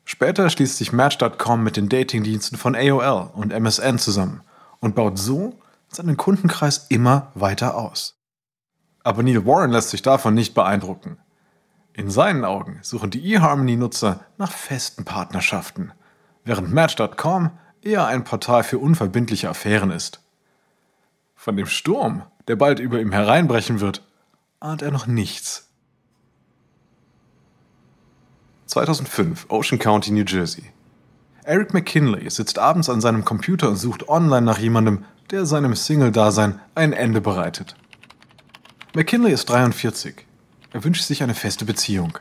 Später 0.04 0.50
schließt 0.50 0.76
sich 0.76 0.92
Match.com 0.92 1.62
mit 1.62 1.76
den 1.76 1.88
Datingdiensten 1.88 2.58
von 2.58 2.74
AOL 2.74 3.30
und 3.34 3.52
MSN 3.52 4.00
zusammen 4.00 4.40
und 4.80 4.96
baut 4.96 5.18
so 5.18 5.56
seinen 5.88 6.16
Kundenkreis 6.16 6.86
immer 6.88 7.30
weiter 7.36 7.76
aus. 7.76 8.18
Aber 9.04 9.22
Neil 9.22 9.46
Warren 9.46 9.70
lässt 9.70 9.90
sich 9.90 10.02
davon 10.02 10.34
nicht 10.34 10.52
beeindrucken. 10.54 11.18
In 11.92 12.10
seinen 12.10 12.44
Augen 12.44 12.78
suchen 12.82 13.10
die 13.10 13.34
eHarmony-Nutzer 13.34 14.24
nach 14.38 14.52
festen 14.52 15.04
Partnerschaften, 15.04 15.92
während 16.44 16.72
Match.com 16.72 17.50
eher 17.82 18.06
ein 18.06 18.24
Portal 18.24 18.62
für 18.62 18.78
unverbindliche 18.78 19.48
Affären 19.48 19.90
ist. 19.90 20.22
Von 21.34 21.56
dem 21.56 21.66
Sturm, 21.66 22.22
der 22.48 22.56
bald 22.56 22.80
über 22.80 23.00
ihm 23.00 23.12
hereinbrechen 23.12 23.80
wird, 23.80 24.06
ahnt 24.60 24.82
er 24.82 24.90
noch 24.90 25.06
nichts. 25.06 25.68
2005, 28.66 29.46
Ocean 29.48 29.78
County, 29.78 30.12
New 30.12 30.24
Jersey. 30.24 30.64
Eric 31.42 31.74
McKinley 31.74 32.30
sitzt 32.30 32.58
abends 32.58 32.88
an 32.88 33.00
seinem 33.00 33.24
Computer 33.24 33.68
und 33.68 33.76
sucht 33.76 34.08
online 34.08 34.42
nach 34.42 34.58
jemandem, 34.58 35.04
der 35.30 35.46
seinem 35.46 35.74
Single-Dasein 35.74 36.60
ein 36.74 36.92
Ende 36.92 37.20
bereitet. 37.20 37.74
McKinley 38.94 39.32
ist 39.32 39.46
43. 39.46 40.26
Er 40.72 40.84
wünscht 40.84 41.04
sich 41.04 41.22
eine 41.22 41.34
feste 41.34 41.64
Beziehung. 41.64 42.18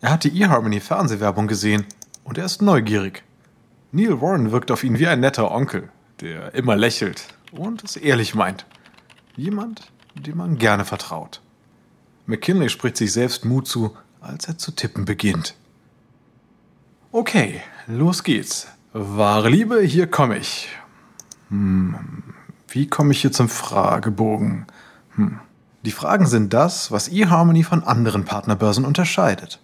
Er 0.00 0.12
hat 0.12 0.24
die 0.24 0.40
eHarmony-Fernsehwerbung 0.40 1.46
gesehen 1.46 1.84
und 2.24 2.38
er 2.38 2.44
ist 2.44 2.62
neugierig. 2.62 3.24
Neil 3.92 4.20
Warren 4.20 4.52
wirkt 4.52 4.70
auf 4.70 4.84
ihn 4.84 4.98
wie 4.98 5.08
ein 5.08 5.20
netter 5.20 5.50
Onkel, 5.50 5.90
der 6.20 6.54
immer 6.54 6.76
lächelt 6.76 7.26
und 7.52 7.82
es 7.82 7.96
ehrlich 7.96 8.34
meint. 8.34 8.66
Jemand, 9.36 9.90
dem 10.14 10.38
man 10.38 10.58
gerne 10.58 10.84
vertraut. 10.84 11.40
McKinley 12.26 12.68
spricht 12.68 12.96
sich 12.96 13.12
selbst 13.12 13.44
Mut 13.44 13.66
zu, 13.66 13.96
als 14.20 14.46
er 14.46 14.58
zu 14.58 14.70
tippen 14.70 15.04
beginnt. 15.04 15.56
Okay, 17.10 17.60
los 17.88 18.22
geht's. 18.22 18.68
Wahre 18.92 19.48
Liebe, 19.48 19.80
hier 19.82 20.06
komme 20.06 20.38
ich. 20.38 20.68
Hm, 21.48 21.96
wie 22.68 22.86
komme 22.86 23.12
ich 23.12 23.20
hier 23.20 23.32
zum 23.32 23.48
Fragebogen? 23.48 24.66
Hm. 25.16 25.40
Die 25.82 25.92
Fragen 25.92 26.26
sind 26.26 26.52
das, 26.52 26.90
was 26.90 27.08
eHarmony 27.08 27.62
von 27.62 27.82
anderen 27.84 28.24
Partnerbörsen 28.26 28.84
unterscheidet. 28.84 29.60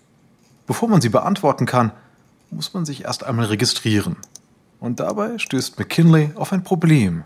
Bevor 0.67 0.89
man 0.89 1.01
sie 1.03 1.11
beantworten 1.11 1.67
kann, 1.67 1.93
muss 2.51 2.73
man 2.73 2.87
sich 2.87 3.05
erst 3.05 3.25
einmal 3.25 3.47
registrieren. 3.47 4.17
Und 4.81 5.01
dabei 5.01 5.39
stößt 5.39 5.79
McKinley 5.79 6.31
auf 6.35 6.53
ein 6.53 6.65
Problem. 6.65 7.23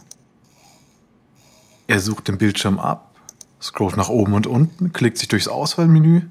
Er 1.87 2.01
sucht 2.01 2.29
den 2.29 2.39
Bildschirm 2.39 2.79
ab, 2.79 3.15
scrollt 3.61 3.97
nach 3.97 4.09
oben 4.09 4.35
und 4.35 4.47
unten, 4.47 4.93
klickt 4.93 5.19
sich 5.19 5.29
durchs 5.29 5.49
Auswahlmenü 5.49 6.23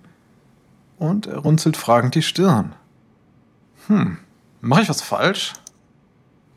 und 0.97 1.27
er 1.27 1.39
runzelt 1.39 1.77
fragend 1.77 2.15
die 2.15 2.21
Stirn. 2.21 2.73
Hm, 3.87 4.17
mache 4.61 4.81
ich 4.81 4.89
was 4.89 5.01
falsch? 5.01 5.53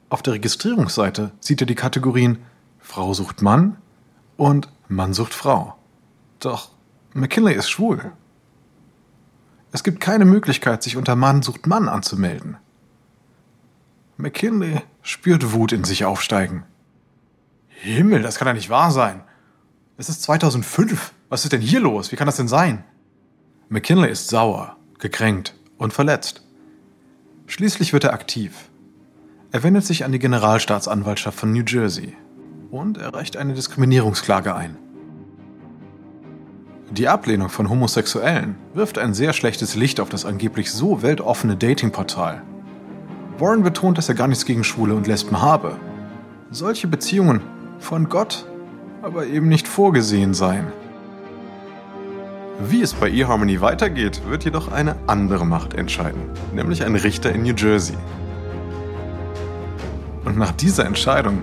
Auf 0.09 0.23
der 0.23 0.35
Registrierungsseite 0.35 1.30
sieht 1.40 1.61
er 1.62 1.66
die 1.66 1.75
Kategorien 1.75 2.38
Frau 2.80 3.14
sucht 3.14 3.40
Mann 3.40 3.76
und 4.37 4.68
Mann 4.88 5.14
sucht 5.14 5.32
Frau. 5.32 5.76
Doch 6.42 6.70
McKinley 7.14 7.54
ist 7.54 7.70
schwul. 7.70 8.12
Es 9.70 9.84
gibt 9.84 10.00
keine 10.00 10.25
Möglichkeit, 10.25 10.82
sich 10.82 10.96
unter 10.96 11.14
Mann 11.14 11.42
sucht 11.42 11.68
Mann 11.68 11.88
anzumelden. 11.88 12.56
McKinley 14.16 14.82
spürt 15.02 15.52
Wut 15.52 15.70
in 15.72 15.84
sich 15.84 16.04
aufsteigen. 16.04 16.64
Himmel, 17.68 18.22
das 18.22 18.37
kann 18.37 18.49
ja 18.49 18.54
nicht 18.54 18.70
wahr 18.70 18.90
sein. 18.90 19.22
Es 19.96 20.08
ist 20.08 20.22
2005. 20.25 21.12
Was 21.28 21.44
ist 21.44 21.52
denn 21.52 21.61
hier 21.61 21.80
los? 21.80 22.11
Wie 22.11 22.16
kann 22.16 22.26
das 22.26 22.37
denn 22.37 22.49
sein? 22.49 22.84
McKinley 23.68 24.11
ist 24.11 24.28
sauer, 24.28 24.76
gekränkt 24.99 25.54
und 25.78 25.92
verletzt. 25.92 26.42
Schließlich 27.46 27.92
wird 27.92 28.04
er 28.04 28.14
aktiv. 28.14 28.68
Er 29.52 29.62
wendet 29.62 29.84
sich 29.84 30.04
an 30.04 30.11
die 30.12 30.18
Generalstaatsanwaltschaft 30.18 31.38
von 31.38 31.52
New 31.52 31.64
Jersey 31.64 32.16
und 32.70 32.99
er 32.99 33.14
reicht 33.14 33.37
eine 33.37 33.54
Diskriminierungsklage 33.54 34.54
ein. 34.56 34.76
Die 36.92 37.08
Ablehnung 37.08 37.49
von 37.49 37.70
Homosexuellen 37.70 38.56
wirft 38.75 38.99
ein 38.99 39.14
sehr 39.14 39.32
schlechtes 39.32 39.75
Licht 39.75 39.99
auf 39.99 40.11
das 40.11 40.26
angeblich 40.26 40.70
so 40.70 41.00
weltoffene 41.00 41.56
Datingportal. 41.56 42.42
Warren 43.38 43.62
betont, 43.62 43.96
dass 43.96 44.11
er 44.11 44.14
gar 44.14 44.28
nichts 44.28 44.44
gegen 44.44 44.62
Schwule 44.62 44.94
und 44.94 45.06
Lesben 45.06 45.40
habe. 45.40 45.76
Solche 46.50 46.88
Beziehungen 46.88 47.40
von 47.78 48.11
Gott 48.11 48.44
aber 49.00 49.25
eben 49.25 49.49
nicht 49.49 49.68
vorgesehen 49.68 50.34
seien. 50.34 50.66
Wie 52.61 52.82
es 52.82 52.92
bei 52.92 53.11
eHarmony 53.11 53.62
weitergeht, 53.62 54.20
wird 54.28 54.44
jedoch 54.44 54.70
eine 54.70 54.96
andere 55.06 55.46
Macht 55.46 55.72
entscheiden, 55.72 56.20
nämlich 56.52 56.84
ein 56.84 56.94
Richter 56.94 57.32
in 57.32 57.44
New 57.44 57.54
Jersey. 57.54 57.96
Und 60.26 60.37
nach 60.37 60.52
dieser 60.52 60.84
Entscheidung 60.84 61.38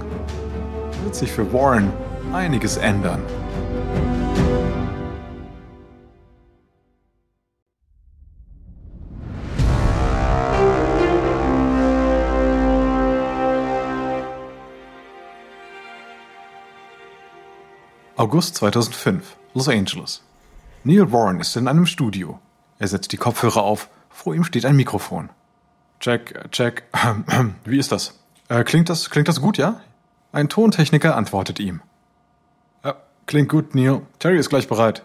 wird 1.03 1.15
sich 1.15 1.32
für 1.32 1.51
Warren 1.51 1.91
einiges 2.34 2.77
ändern. 2.77 3.24
August 18.30 18.58
2005, 18.58 19.38
Los 19.56 19.68
Angeles. 19.68 20.22
Neil 20.84 21.12
Warren 21.12 21.40
ist 21.40 21.56
in 21.56 21.68
einem 21.68 21.88
Studio. 21.88 22.40
Er 22.78 22.88
setzt 22.88 23.12
die 23.12 23.18
Kopfhörer 23.18 23.64
auf. 23.64 23.90
Vor 24.12 24.36
ihm 24.36 24.44
steht 24.44 24.68
ein 24.68 24.76
Mikrofon. 24.76 25.32
Check, 26.00 26.52
check. 26.52 26.84
Wie 27.66 27.80
ist 27.80 27.92
das? 27.92 28.20
Äh, 28.48 28.64
klingt 28.66 28.88
das, 28.88 29.10
klingt 29.10 29.28
das 29.28 29.42
gut, 29.42 29.58
ja? 29.58 29.82
Ein 30.32 30.48
Tontechniker 30.48 31.18
antwortet 31.18 31.60
ihm. 31.60 31.82
Ja, 32.84 32.98
klingt 33.26 33.50
gut, 33.50 33.74
Neil. 33.74 34.04
Terry 34.20 34.38
ist 34.38 34.50
gleich 34.50 34.68
bereit. 34.68 35.04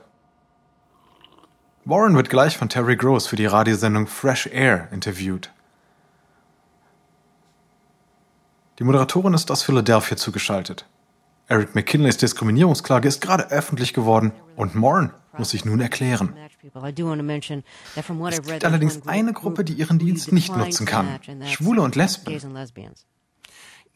Warren 1.87 2.17
wird 2.17 2.29
gleich 2.29 2.59
von 2.59 2.69
Terry 2.69 2.97
Gross 2.97 3.27
für 3.27 3.37
die 3.37 3.47
Radiosendung 3.47 4.07
Fresh 4.07 4.49
Air 4.49 4.89
interviewt. 4.93 5.51
Die 8.79 8.85
Moderatorin 8.85 9.33
ist 9.33 9.51
aus 9.51 9.63
Philadelphia 9.63 10.19
zugeschaltet. 10.19 10.85
Eric 11.47 11.75
McKinleys 11.75 12.17
Diskriminierungsklage 12.17 13.09
ist 13.09 13.21
gerade 13.21 13.51
öffentlich 13.51 13.93
geworden 13.93 14.33
und 14.57 14.75
Moran 14.75 15.13
muss 15.37 15.51
sich 15.51 15.65
nun 15.65 15.81
erklären. 15.81 16.35
Es 17.97 18.43
gibt 18.43 18.65
allerdings 18.65 19.07
eine 19.07 19.33
Gruppe, 19.33 19.65
die 19.65 19.75
ihren 19.75 19.99
Dienst 19.99 20.33
nicht 20.33 20.57
nutzen 20.57 20.87
kann. 20.87 21.19
Schwule 21.47 21.83
und 21.83 21.97
Lesben. 21.97 22.33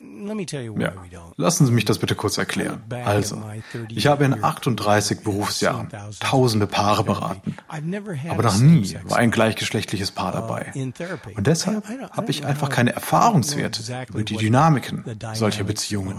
Ja, 0.01 0.93
lassen 1.37 1.67
Sie 1.67 1.73
mich 1.73 1.85
das 1.85 1.99
bitte 1.99 2.15
kurz 2.15 2.39
erklären. 2.39 2.83
Also, 3.05 3.43
ich 3.89 4.07
habe 4.07 4.25
in 4.25 4.45
38 4.45 5.23
Berufsjahren 5.23 5.89
tausende 6.21 6.69
Paare 6.69 7.03
beraten, 7.03 7.57
aber 7.69 8.43
noch 8.45 8.59
nie 8.59 8.97
war 9.05 9.19
ein 9.19 9.33
gleichgeschlechtliches 9.33 10.13
Paar 10.13 10.33
dabei. 10.33 10.73
Und 10.75 11.47
deshalb 11.47 11.85
habe 12.13 12.31
ich 12.31 12.45
einfach 12.47 12.69
keine 12.69 12.93
Erfahrungswerte 12.93 14.07
über 14.11 14.23
die 14.23 14.37
Dynamiken 14.37 15.05
solcher 15.35 15.65
Beziehungen. 15.65 16.17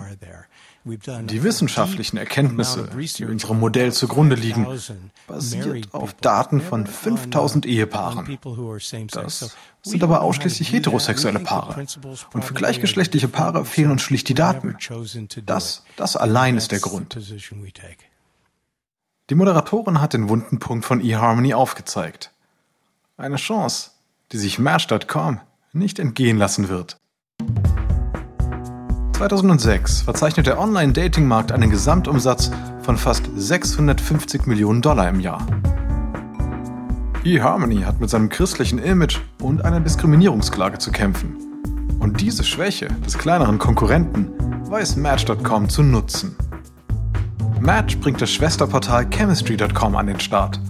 Die 0.86 1.44
wissenschaftlichen 1.44 2.18
Erkenntnisse, 2.18 2.90
die 3.18 3.26
unserem 3.26 3.60
Modell 3.60 3.92
zugrunde 3.92 4.36
liegen, 4.36 4.66
basiert 5.28 5.94
auf 5.94 6.14
Daten 6.16 6.62
von 6.62 6.88
5000 6.88 7.66
Ehepaaren. 7.66 8.40
Das 9.12 9.56
sind 9.82 10.04
aber 10.04 10.22
ausschließlich 10.22 10.72
heterosexuelle 10.72 11.40
Paare. 11.40 11.86
Und 12.34 12.44
für 12.44 12.54
gleichgeschlechtliche 12.54 13.28
Paare 13.28 13.66
fehlen 13.66 13.92
uns 13.92 14.02
schlicht 14.02 14.28
die 14.30 14.34
Daten. 14.34 14.78
Das, 15.46 15.84
das 15.96 16.16
allein 16.16 16.58
ist 16.58 16.72
der 16.72 16.80
Grund. 16.80 17.18
Die 19.30 19.36
Moderatorin 19.36 20.02
hat 20.02 20.14
den 20.14 20.28
wunden 20.28 20.60
Punkt 20.60 20.86
von 20.86 21.02
eHarmony 21.02 21.54
aufgezeigt. 21.54 22.32
Eine 23.18 23.36
Chance, 23.36 23.92
die 24.32 24.38
sich 24.38 24.60
Match.com 24.60 25.40
nicht 25.72 26.00
entgehen 26.00 26.38
lassen 26.38 26.68
wird. 26.68 26.98
2006 29.18 30.04
verzeichnet 30.04 30.48
der 30.48 30.60
Online-Dating-Markt 30.60 31.52
einen 31.52 31.70
Gesamtumsatz 31.70 32.52
von 32.82 32.98
fast 32.98 33.26
650 33.36 34.46
Millionen 34.48 34.82
Dollar 34.82 35.10
im 35.10 35.20
Jahr. 35.20 35.46
eHarmony 37.24 37.82
hat 37.82 38.00
mit 38.00 38.10
seinem 38.10 38.30
christlichen 38.30 38.80
Image 38.80 39.20
und 39.42 39.66
einer 39.66 39.80
Diskriminierungsklage 39.80 40.78
zu 40.78 40.92
kämpfen. 40.92 41.36
Und 42.00 42.22
diese 42.22 42.44
Schwäche 42.44 42.88
des 43.06 43.18
kleineren 43.18 43.60
Konkurrenten 43.60 44.32
weiß 44.70 44.96
Match.com 44.96 45.68
zu 45.68 45.84
nutzen. 45.84 46.36
Match 47.60 47.98
bringt 47.98 48.22
das 48.22 48.32
Schwesterportal 48.32 49.10
Chemistry.com 49.10 49.96
an 49.96 50.08
den 50.08 50.20
Start. 50.20 50.62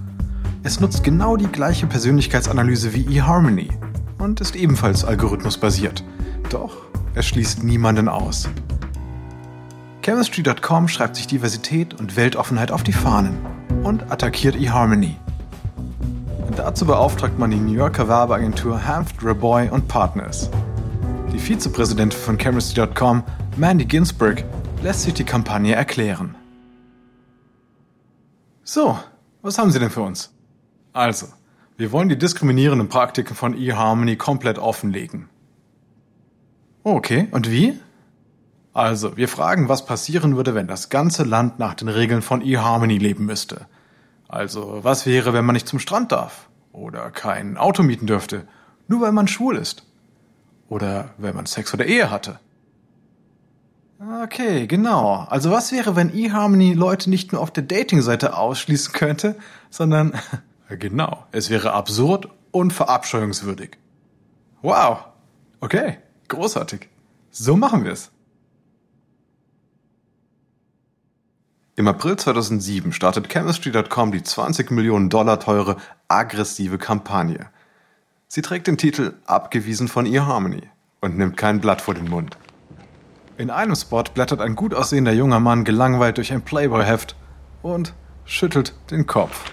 Es 0.64 0.80
nutzt 0.80 1.04
genau 1.04 1.38
die 1.38 1.48
gleiche 1.48 1.86
Persönlichkeitsanalyse 1.86 2.94
wie 2.94 3.18
eHarmony 3.18 3.70
und 4.18 4.42
ist 4.42 4.56
ebenfalls 4.56 5.06
algorithmusbasiert. 5.06 6.04
Doch 6.50 6.78
er 7.14 7.22
schließt 7.22 7.64
niemanden 7.64 8.08
aus. 8.08 8.50
Chemistry.com 10.02 10.88
schreibt 10.88 11.16
sich 11.16 11.28
Diversität 11.28 11.94
und 12.00 12.16
Weltoffenheit 12.16 12.72
auf 12.72 12.84
die 12.84 12.94
Fahnen 12.94 13.38
und 13.84 14.12
attackiert 14.12 14.56
eHarmony. 14.56 15.16
Dazu 16.60 16.86
beauftragt 16.86 17.40
man 17.40 17.52
die 17.52 17.58
New 17.58 17.72
Yorker 17.72 18.10
Werbeagentur 18.10 18.86
Hanft, 18.86 19.24
Raboy 19.24 19.70
und 19.70 19.88
Partners. 19.88 20.50
Die 21.32 21.40
Vizepräsidentin 21.40 22.20
von 22.20 22.38
Chemistry.com, 22.38 23.24
Mandy 23.56 23.86
Ginsburg, 23.86 24.44
lässt 24.84 25.04
sich 25.04 25.14
die 25.14 25.24
Kampagne 25.24 25.74
erklären. 25.74 26.36
So, 28.66 29.00
was 29.42 29.58
haben 29.58 29.72
Sie 29.72 29.80
denn 29.80 29.90
für 29.90 30.02
uns? 30.02 30.34
Also, 30.92 31.28
wir 31.78 31.94
wollen 31.94 32.10
die 32.10 32.18
diskriminierenden 32.18 32.90
Praktiken 32.90 33.36
von 33.36 33.58
eHarmony 33.58 34.18
komplett 34.18 34.60
offenlegen. 34.60 35.30
Okay, 36.84 37.30
und 37.32 37.50
wie? 37.50 37.80
Also, 38.74 39.16
wir 39.16 39.30
fragen, 39.30 39.70
was 39.70 39.86
passieren 39.86 40.36
würde, 40.36 40.56
wenn 40.56 40.68
das 40.68 40.90
ganze 40.90 41.24
Land 41.24 41.58
nach 41.58 41.76
den 41.76 41.88
Regeln 41.88 42.22
von 42.22 42.42
eHarmony 42.42 42.98
leben 42.98 43.26
müsste. 43.26 43.68
Also, 44.30 44.84
was 44.84 45.06
wäre, 45.06 45.34
wenn 45.34 45.44
man 45.44 45.56
nicht 45.56 45.68
zum 45.68 45.80
Strand 45.80 46.12
darf? 46.12 46.48
Oder 46.72 47.10
kein 47.10 47.58
Auto 47.58 47.82
mieten 47.84 48.06
dürfte, 48.06 48.48
nur 48.88 49.02
weil 49.02 49.12
man 49.12 49.28
schwul 49.28 49.58
ist? 49.58 49.84
Oder 50.70 51.10
wenn 51.18 51.36
man 51.36 51.48
Sex 51.48 51.74
oder 51.74 51.86
Ehe 51.86 52.12
hatte? 52.12 52.40
Okay, 54.24 54.68
genau. 54.68 55.26
Also 55.30 55.52
was 55.52 55.72
wäre, 55.72 55.96
wenn 55.96 56.14
eHarmony 56.14 56.74
Leute 56.74 57.10
nicht 57.10 57.34
nur 57.34 57.42
auf 57.42 57.52
der 57.52 57.64
Datingseite 57.64 58.38
ausschließen 58.38 58.94
könnte, 58.94 59.36
sondern 59.72 60.14
genau, 60.70 61.26
es 61.32 61.50
wäre 61.50 61.74
absurd 61.74 62.30
und 62.52 62.72
verabscheuungswürdig. 62.72 63.78
Wow. 64.62 65.06
Okay. 65.60 65.98
Großartig. 66.30 66.88
So 67.32 67.58
machen 67.58 67.84
wir 67.84 67.92
es. 67.92 68.12
Im 71.80 71.88
April 71.88 72.18
2007 72.18 72.92
startet 72.92 73.30
Chemistry.com 73.30 74.12
die 74.12 74.22
20 74.22 74.70
Millionen 74.70 75.10
Dollar 75.10 75.40
teure 75.40 75.78
aggressive 76.10 76.78
Kampagne. 76.78 77.48
Sie 78.28 78.42
trägt 78.42 78.68
den 78.68 78.78
Titel 78.78 79.14
Abgewiesen 79.26 79.88
von 79.88 80.06
eHarmony 80.06 80.64
und 81.00 81.18
nimmt 81.18 81.38
kein 81.38 81.62
Blatt 81.62 81.80
vor 81.80 81.94
den 81.94 82.10
Mund. 82.10 82.38
In 83.38 83.50
einem 83.50 83.78
Spot 83.78 84.04
blättert 84.14 84.42
ein 84.42 84.58
gut 84.58 84.74
aussehender 84.74 85.14
junger 85.14 85.40
Mann 85.40 85.64
gelangweilt 85.64 86.18
durch 86.18 86.34
ein 86.34 86.42
Playboy-Heft 86.42 87.16
und 87.62 87.94
schüttelt 88.26 88.74
den 88.92 89.08
Kopf. 89.08 89.46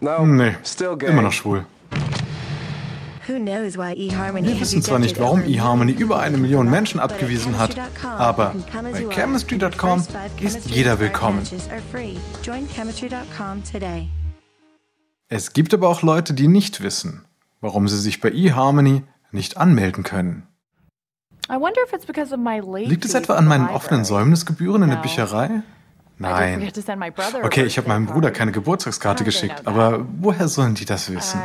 No, 0.00 0.26
nee, 0.26 0.56
immer 1.06 1.22
noch 1.22 1.32
schwul. 1.32 1.64
Wir 3.28 4.60
wissen 4.60 4.82
zwar 4.82 4.98
nicht, 5.00 5.18
warum 5.18 5.42
eHarmony 5.42 5.92
über 5.92 6.20
eine 6.20 6.38
Million 6.38 6.70
Menschen 6.70 7.00
abgewiesen 7.00 7.58
hat, 7.58 7.76
aber 8.04 8.54
bei 8.92 9.04
Chemistry.com 9.10 10.04
ist 10.40 10.70
jeder 10.70 11.00
willkommen. 11.00 11.42
Es 15.28 15.52
gibt 15.52 15.74
aber 15.74 15.88
auch 15.88 16.02
Leute, 16.02 16.34
die 16.34 16.46
nicht 16.46 16.82
wissen, 16.82 17.24
warum 17.60 17.88
sie 17.88 17.98
sich 17.98 18.20
bei 18.20 18.30
eHarmony 18.30 19.02
nicht 19.32 19.56
anmelden 19.56 20.04
können. 20.04 20.46
Liegt 21.48 23.04
es 23.04 23.14
etwa 23.14 23.34
an 23.34 23.46
meinen 23.46 23.68
offenen 23.68 24.04
Säumnisgebühren 24.04 24.82
in 24.84 24.90
der 24.90 24.96
Bücherei? 24.96 25.62
Nein. 26.18 26.72
Okay, 27.42 27.64
ich 27.64 27.76
habe 27.76 27.88
meinem 27.88 28.06
Bruder 28.06 28.30
keine 28.30 28.50
Geburtstagskarte 28.50 29.22
geschickt, 29.22 29.62
aber 29.66 30.06
woher 30.18 30.48
sollen 30.48 30.74
die 30.74 30.86
das 30.86 31.12
wissen? 31.12 31.38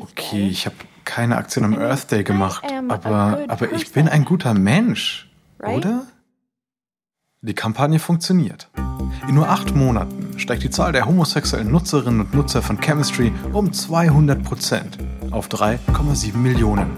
Okay, 0.00 0.48
ich 0.48 0.66
habe 0.66 0.76
keine 1.04 1.36
Aktion 1.36 1.64
am 1.64 1.78
Earth 1.78 2.12
Day 2.12 2.22
gemacht, 2.22 2.64
aber, 2.88 3.44
aber 3.48 3.72
ich 3.72 3.92
bin 3.92 4.08
ein 4.08 4.24
guter 4.24 4.54
Mensch, 4.54 5.28
oder? 5.58 6.06
Die 7.42 7.54
Kampagne 7.54 7.98
funktioniert. 7.98 8.68
In 9.28 9.34
nur 9.34 9.48
acht 9.48 9.74
Monaten 9.74 10.38
steigt 10.38 10.62
die 10.62 10.70
Zahl 10.70 10.92
der 10.92 11.06
homosexuellen 11.06 11.70
Nutzerinnen 11.70 12.20
und 12.20 12.34
Nutzer 12.34 12.62
von 12.62 12.80
Chemistry 12.80 13.32
um 13.52 13.72
200 13.72 14.42
Prozent 14.44 14.98
auf 15.30 15.48
3,7 15.48 16.36
Millionen. 16.36 16.90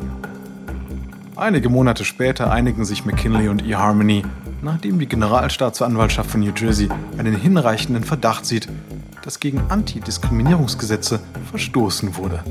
Einige 1.35 1.69
Monate 1.69 2.05
später 2.05 2.51
einigen 2.51 2.85
sich 2.85 3.05
McKinley 3.05 3.49
und 3.49 3.67
eHarmony 3.67 4.25
nachdem 4.67 4.99
die 4.99 5.07
Generalstaatsanwaltschaft 5.07 6.29
von 6.29 6.41
New 6.41 6.53
Jersey 6.55 6.89
einen 7.19 7.37
hinreichenden 7.37 8.03
Verdacht 8.03 8.45
sieht, 8.45 8.69
dass 9.23 9.39
gegen 9.39 9.61
Antidiskriminierungsgesetze 9.69 11.21
verstoßen 11.51 12.17
wurde. 12.17 12.43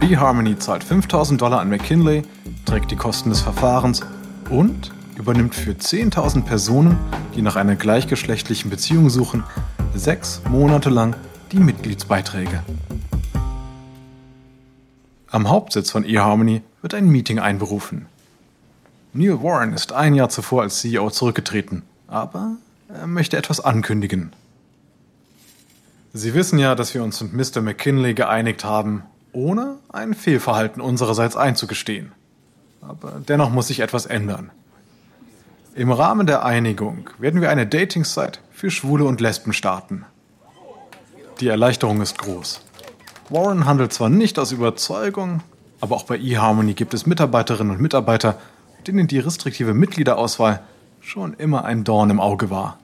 eHarmony 0.00 0.58
zahlt 0.58 0.82
5000 0.82 1.40
Dollar 1.40 1.60
an 1.60 1.68
McKinley, 1.68 2.22
trägt 2.64 2.90
die 2.90 2.96
Kosten 2.96 3.30
des 3.30 3.40
Verfahrens 3.42 4.00
und 4.50 4.90
übernimmt 5.16 5.54
für 5.54 5.70
10.000 5.70 6.42
Personen, 6.42 6.98
die 7.36 7.42
nach 7.42 7.54
einer 7.54 7.76
gleichgeschlechtlichen 7.76 8.68
Beziehung 8.68 9.08
suchen, 9.08 9.44
sechs 9.94 10.42
Monate 10.50 10.90
lang 10.90 11.14
die 11.52 11.60
Mitgliedsbeiträge. 11.60 12.64
Am 15.30 15.48
Hauptsitz 15.48 15.92
von 15.92 16.04
eHarmony 16.04 16.62
wird 16.82 16.94
ein 16.94 17.08
Meeting 17.08 17.38
einberufen. 17.38 18.06
Neil 19.16 19.42
Warren 19.42 19.72
ist 19.72 19.92
ein 19.92 20.14
Jahr 20.14 20.28
zuvor 20.28 20.62
als 20.62 20.80
CEO 20.80 21.08
zurückgetreten, 21.08 21.82
aber 22.06 22.56
er 22.88 23.06
möchte 23.06 23.38
etwas 23.38 23.60
ankündigen. 23.60 24.32
Sie 26.12 26.34
wissen 26.34 26.58
ja, 26.58 26.74
dass 26.74 26.92
wir 26.92 27.02
uns 27.02 27.22
mit 27.22 27.32
Mr. 27.32 27.62
McKinley 27.62 28.12
geeinigt 28.12 28.64
haben, 28.64 29.04
ohne 29.32 29.76
ein 29.88 30.12
Fehlverhalten 30.12 30.82
unsererseits 30.82 31.34
einzugestehen. 31.34 32.12
Aber 32.82 33.20
dennoch 33.26 33.48
muss 33.48 33.68
sich 33.68 33.80
etwas 33.80 34.04
ändern. 34.04 34.50
Im 35.74 35.90
Rahmen 35.92 36.26
der 36.26 36.44
Einigung 36.44 37.08
werden 37.18 37.40
wir 37.40 37.48
eine 37.48 37.66
Dating-Site 37.66 38.40
für 38.52 38.70
Schwule 38.70 39.06
und 39.06 39.22
Lesben 39.22 39.54
starten. 39.54 40.04
Die 41.40 41.48
Erleichterung 41.48 42.02
ist 42.02 42.18
groß. 42.18 42.60
Warren 43.30 43.64
handelt 43.64 43.94
zwar 43.94 44.10
nicht 44.10 44.38
aus 44.38 44.52
Überzeugung, 44.52 45.42
aber 45.80 45.96
auch 45.96 46.04
bei 46.04 46.18
eHarmony 46.18 46.74
gibt 46.74 46.92
es 46.92 47.06
Mitarbeiterinnen 47.06 47.76
und 47.76 47.82
Mitarbeiter, 47.82 48.38
denen 48.86 49.06
die 49.06 49.18
restriktive 49.18 49.74
Mitgliederauswahl 49.74 50.62
schon 51.00 51.34
immer 51.34 51.64
ein 51.64 51.84
Dorn 51.84 52.10
im 52.10 52.20
Auge 52.20 52.50
war. 52.50 52.78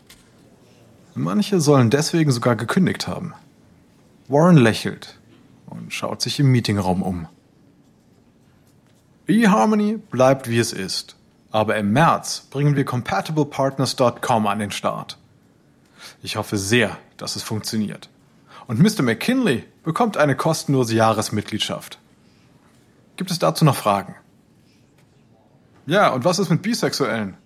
Manche 1.15 1.61
sollen 1.61 1.91
deswegen 1.91 2.31
sogar 2.31 2.57
gekündigt 2.57 3.07
haben. 3.07 3.35
Warren 4.29 4.57
lächelt 4.57 5.19
und 5.67 5.93
schaut 5.93 6.23
sich 6.23 6.41
im 6.41 6.51
Meetingraum 6.51 7.03
um. 7.03 7.29
eHarmony 9.27 9.99
bleibt 10.11 10.49
wie 10.49 10.59
es 10.59 10.73
ist, 10.73 11.17
aber 11.51 11.77
im 11.77 11.93
März 11.93 12.47
bringen 12.51 12.77
wir 12.77 12.85
compatiblepartners.com 12.85 14.47
an 14.47 14.59
den 14.59 14.71
Start. 14.71 15.19
Ich 16.23 16.37
hoffe 16.37 16.57
sehr, 16.57 16.97
dass 17.17 17.37
es 17.37 17.43
funktioniert. 17.43 18.09
Und 18.67 18.81
Mr. 18.81 19.03
McKinley 19.03 19.65
bekommt 19.83 20.17
eine 20.17 20.37
kostenlose 20.37 20.95
Jahresmitgliedschaft. 20.95 21.99
Gibt 23.17 23.31
es 23.31 23.38
dazu 23.38 23.65
noch 23.65 23.77
Fragen? 23.77 24.15
Ja, 25.87 26.11
und 26.11 26.25
was 26.25 26.38
ist 26.38 26.49
mit 26.49 26.62
Bisexuellen? 26.62 27.37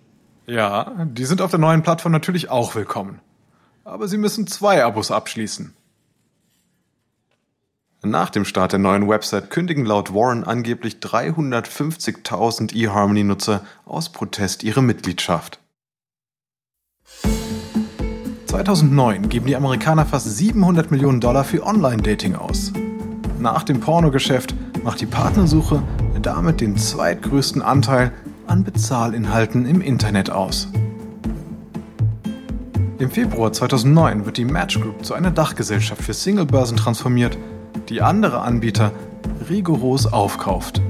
Ja, 0.46 0.92
die 1.04 1.24
sind 1.24 1.40
auf 1.40 1.50
der 1.50 1.58
neuen 1.58 1.82
Plattform 1.82 2.12
natürlich 2.12 2.50
auch 2.50 2.74
willkommen. 2.74 3.20
Aber 3.84 4.08
sie 4.08 4.18
müssen 4.18 4.46
zwei 4.46 4.84
Abos 4.84 5.10
abschließen. 5.10 5.74
Nach 8.02 8.30
dem 8.30 8.44
Start 8.44 8.72
der 8.72 8.78
neuen 8.78 9.08
Website 9.08 9.50
kündigen 9.50 9.86
laut 9.86 10.14
Warren 10.14 10.44
angeblich 10.44 10.96
350.000 10.96 12.74
eHarmony-Nutzer 12.74 13.62
aus 13.84 14.10
Protest 14.10 14.62
ihre 14.62 14.82
Mitgliedschaft. 14.82 15.58
2009 18.46 19.28
geben 19.28 19.46
die 19.46 19.56
Amerikaner 19.56 20.06
fast 20.06 20.36
700 20.36 20.90
Millionen 20.90 21.20
Dollar 21.20 21.44
für 21.44 21.64
Online-Dating 21.64 22.36
aus. 22.36 22.72
Nach 23.40 23.64
dem 23.64 23.80
Pornogeschäft 23.80 24.54
macht 24.84 25.00
die 25.00 25.06
Partnersuche 25.06 25.82
damit 26.26 26.60
den 26.60 26.76
zweitgrößten 26.76 27.62
Anteil 27.62 28.12
an 28.46 28.64
Bezahlinhalten 28.64 29.66
im 29.66 29.80
Internet 29.80 30.30
aus. 30.30 30.68
Im 32.98 33.10
Februar 33.10 33.52
2009 33.52 34.24
wird 34.24 34.38
die 34.38 34.44
Match 34.44 34.80
Group 34.80 35.04
zu 35.04 35.14
einer 35.14 35.30
Dachgesellschaft 35.30 36.02
für 36.02 36.14
Singlebörsen 36.14 36.76
transformiert, 36.76 37.36
die 37.88 38.00
andere 38.00 38.40
Anbieter 38.40 38.92
rigoros 39.50 40.06
aufkauft. 40.06 40.80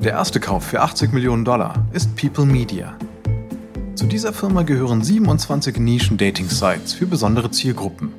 Der 0.00 0.12
erste 0.12 0.40
Kauf 0.40 0.64
für 0.64 0.80
80 0.80 1.12
Millionen 1.12 1.44
Dollar 1.44 1.86
ist 1.92 2.16
People 2.16 2.46
Media. 2.46 2.96
Zu 3.94 4.06
dieser 4.06 4.32
Firma 4.32 4.62
gehören 4.62 5.02
27 5.02 5.78
Nischen-Dating-Sites 5.78 6.92
für 6.92 7.06
besondere 7.06 7.50
Zielgruppen, 7.50 8.12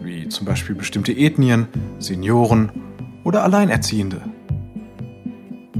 wie 0.00 0.28
zum 0.28 0.46
Beispiel 0.46 0.74
bestimmte 0.74 1.12
Ethnien, 1.12 1.68
Senioren 1.98 2.70
oder 3.24 3.42
Alleinerziehende. 3.42 4.22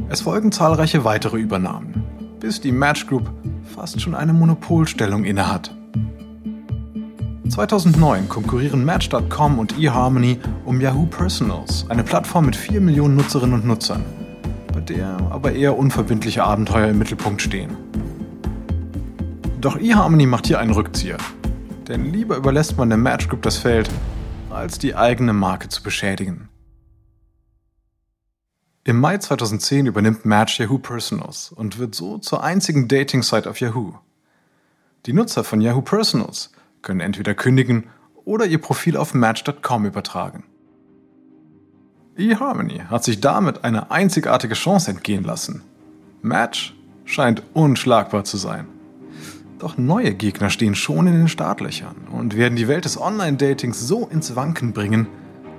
Es 0.09 0.21
folgen 0.21 0.53
zahlreiche 0.53 1.05
weitere 1.05 1.37
Übernahmen, 1.37 2.05
bis 2.38 2.61
die 2.61 2.71
Match 2.71 3.09
Group 3.09 3.29
fast 3.75 4.01
schon 4.01 4.14
eine 4.14 4.33
Monopolstellung 4.33 5.25
innehat. 5.25 5.75
2009 7.49 8.29
konkurrieren 8.29 8.85
Match.com 8.85 9.59
und 9.59 9.77
eHarmony 9.77 10.38
um 10.64 10.81
Yahoo 10.81 11.07
Personals, 11.07 11.87
eine 11.88 12.05
Plattform 12.05 12.47
mit 12.47 12.55
4 12.55 12.81
Millionen 12.81 13.16
Nutzerinnen 13.16 13.55
und 13.55 13.66
Nutzern, 13.66 14.05
bei 14.73 14.81
der 14.81 15.16
aber 15.31 15.53
eher 15.53 15.77
unverbindliche 15.77 16.45
Abenteuer 16.45 16.88
im 16.88 16.99
Mittelpunkt 16.99 17.42
stehen. 17.42 17.77
Doch 19.61 19.77
eHarmony 19.77 20.27
macht 20.27 20.47
hier 20.47 20.61
einen 20.61 20.73
Rückzieher, 20.73 21.19
denn 21.88 22.12
lieber 22.12 22.37
überlässt 22.37 22.79
man 22.79 22.90
der 22.90 22.99
Match 22.99 23.29
Group 23.29 23.42
das 23.42 23.57
Feld, 23.57 23.90
als 24.51 24.79
die 24.79 24.95
eigene 24.95 25.33
Marke 25.33 25.69
zu 25.69 25.83
beschädigen. 25.83 26.49
Im 28.87 29.01
Mai 29.01 29.18
2010 29.18 29.87
übernimmt 29.87 30.25
Match 30.25 30.61
Yahoo 30.61 30.79
Personals 30.79 31.51
und 31.51 31.81
wird 31.81 31.96
so 31.96 32.18
zur 32.18 32.44
einzigen 32.44 32.87
Dating-Site 32.87 33.51
auf 33.51 33.59
Yahoo. 33.59 33.94
Die 35.07 35.12
Nutzer 35.12 35.42
von 35.42 35.61
Yahoo 35.61 35.83
Personals 35.83 36.53
können 36.83 37.01
entweder 37.01 37.35
kündigen 37.35 37.88
oder 38.25 38.46
ihr 38.46 38.61
Profil 38.61 38.96
auf 38.96 39.12
Match.com 39.12 39.87
übertragen. 39.87 40.44
eHarmony 42.16 42.85
hat 42.88 43.03
sich 43.03 43.20
damit 43.20 43.64
eine 43.64 43.90
einzigartige 43.90 44.55
Chance 44.55 44.92
entgehen 44.92 45.25
lassen. 45.25 45.62
Match 46.22 46.77
scheint 47.05 47.42
unschlagbar 47.55 48.22
zu 48.22 48.37
sein. 48.37 48.68
Doch 49.59 49.77
neue 49.77 50.14
Gegner 50.14 50.49
stehen 50.49 50.77
schon 50.77 51.09
in 51.09 51.14
den 51.14 51.29
Startlöchern 51.29 52.07
und 52.12 52.37
werden 52.37 52.55
die 52.55 52.68
Welt 52.68 52.85
des 52.85 53.01
Online-Datings 53.01 53.81
so 53.81 54.07
ins 54.07 54.37
Wanken 54.37 54.72
bringen, 54.72 55.09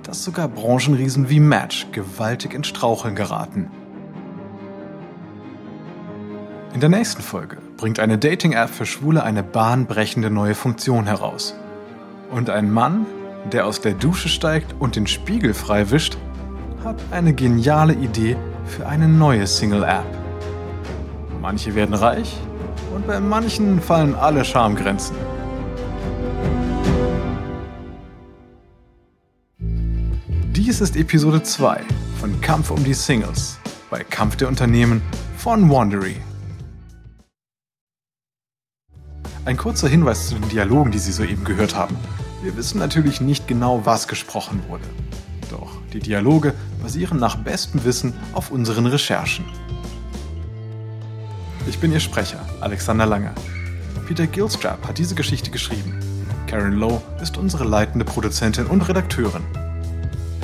dass 0.08 0.24
sogar 0.24 0.48
Branchenriesen 0.48 1.28
wie 1.28 1.38
Match 1.38 1.88
gewaltig 1.92 2.54
ins 2.54 2.68
Straucheln 2.68 3.14
geraten. 3.14 3.70
In 6.72 6.80
der 6.80 6.88
nächsten 6.88 7.20
Folge 7.20 7.58
bringt 7.76 8.00
eine 8.00 8.16
Dating-App 8.16 8.70
für 8.70 8.86
Schwule 8.86 9.22
eine 9.22 9.42
bahnbrechende 9.42 10.30
neue 10.30 10.54
Funktion 10.54 11.04
heraus. 11.04 11.54
Und 12.30 12.48
ein 12.48 12.72
Mann, 12.72 13.04
der 13.52 13.66
aus 13.66 13.82
der 13.82 13.92
Dusche 13.92 14.30
steigt 14.30 14.74
und 14.78 14.96
den 14.96 15.06
Spiegel 15.06 15.52
frei 15.52 15.90
wischt, 15.90 16.16
hat 16.82 16.96
eine 17.10 17.34
geniale 17.34 17.92
Idee 17.92 18.38
für 18.64 18.86
eine 18.86 19.08
neue 19.08 19.46
Single-App. 19.46 20.06
Manche 21.42 21.74
werden 21.74 21.94
reich 21.94 22.34
und 22.94 23.06
bei 23.06 23.20
manchen 23.20 23.78
fallen 23.82 24.14
alle 24.14 24.42
Schamgrenzen. 24.46 25.16
Dies 30.78 30.90
ist 30.90 30.96
Episode 30.96 31.42
2 31.42 31.80
von 32.20 32.40
Kampf 32.40 32.70
um 32.70 32.84
die 32.84 32.94
Singles 32.94 33.58
bei 33.90 34.04
Kampf 34.04 34.36
der 34.36 34.46
Unternehmen 34.46 35.02
von 35.36 35.68
Wandery. 35.68 36.14
Ein 39.44 39.56
kurzer 39.56 39.88
Hinweis 39.88 40.28
zu 40.28 40.36
den 40.36 40.48
Dialogen, 40.48 40.92
die 40.92 41.00
Sie 41.00 41.10
soeben 41.10 41.42
gehört 41.42 41.74
haben. 41.74 41.96
Wir 42.44 42.56
wissen 42.56 42.78
natürlich 42.78 43.20
nicht 43.20 43.48
genau, 43.48 43.84
was 43.86 44.06
gesprochen 44.06 44.62
wurde. 44.68 44.84
Doch 45.50 45.68
die 45.92 45.98
Dialoge 45.98 46.54
basieren 46.80 47.18
nach 47.18 47.34
bestem 47.34 47.82
Wissen 47.84 48.14
auf 48.32 48.52
unseren 48.52 48.86
Recherchen. 48.86 49.46
Ich 51.66 51.80
bin 51.80 51.90
Ihr 51.90 51.98
Sprecher, 51.98 52.38
Alexander 52.60 53.06
Langer. 53.06 53.34
Peter 54.06 54.28
Gilstrap 54.28 54.86
hat 54.86 54.98
diese 54.98 55.16
Geschichte 55.16 55.50
geschrieben. 55.50 55.98
Karen 56.46 56.74
Lowe 56.74 57.02
ist 57.20 57.36
unsere 57.36 57.64
leitende 57.64 58.04
Produzentin 58.04 58.66
und 58.66 58.88
Redakteurin 58.88 59.42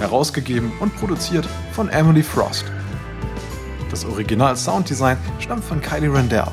herausgegeben 0.04 0.72
und 0.80 0.94
produziert 0.96 1.48
von 1.72 1.88
Emily 1.88 2.22
Frost. 2.22 2.66
Das 3.90 4.04
Original 4.04 4.56
Sounddesign 4.56 5.16
stammt 5.38 5.64
von 5.64 5.80
Kylie 5.80 6.12
Randell. 6.12 6.46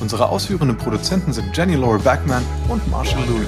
Unsere 0.00 0.28
ausführenden 0.28 0.76
Produzenten 0.76 1.32
sind 1.32 1.56
Jenny 1.56 1.76
Laura 1.76 1.98
Backman 1.98 2.42
und 2.68 2.86
Marshall 2.90 3.24
Lully. 3.26 3.46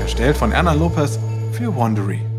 Erstellt 0.00 0.36
von 0.36 0.52
Erna 0.52 0.72
Lopez 0.72 1.18
für 1.52 1.74
Wandery. 1.74 2.35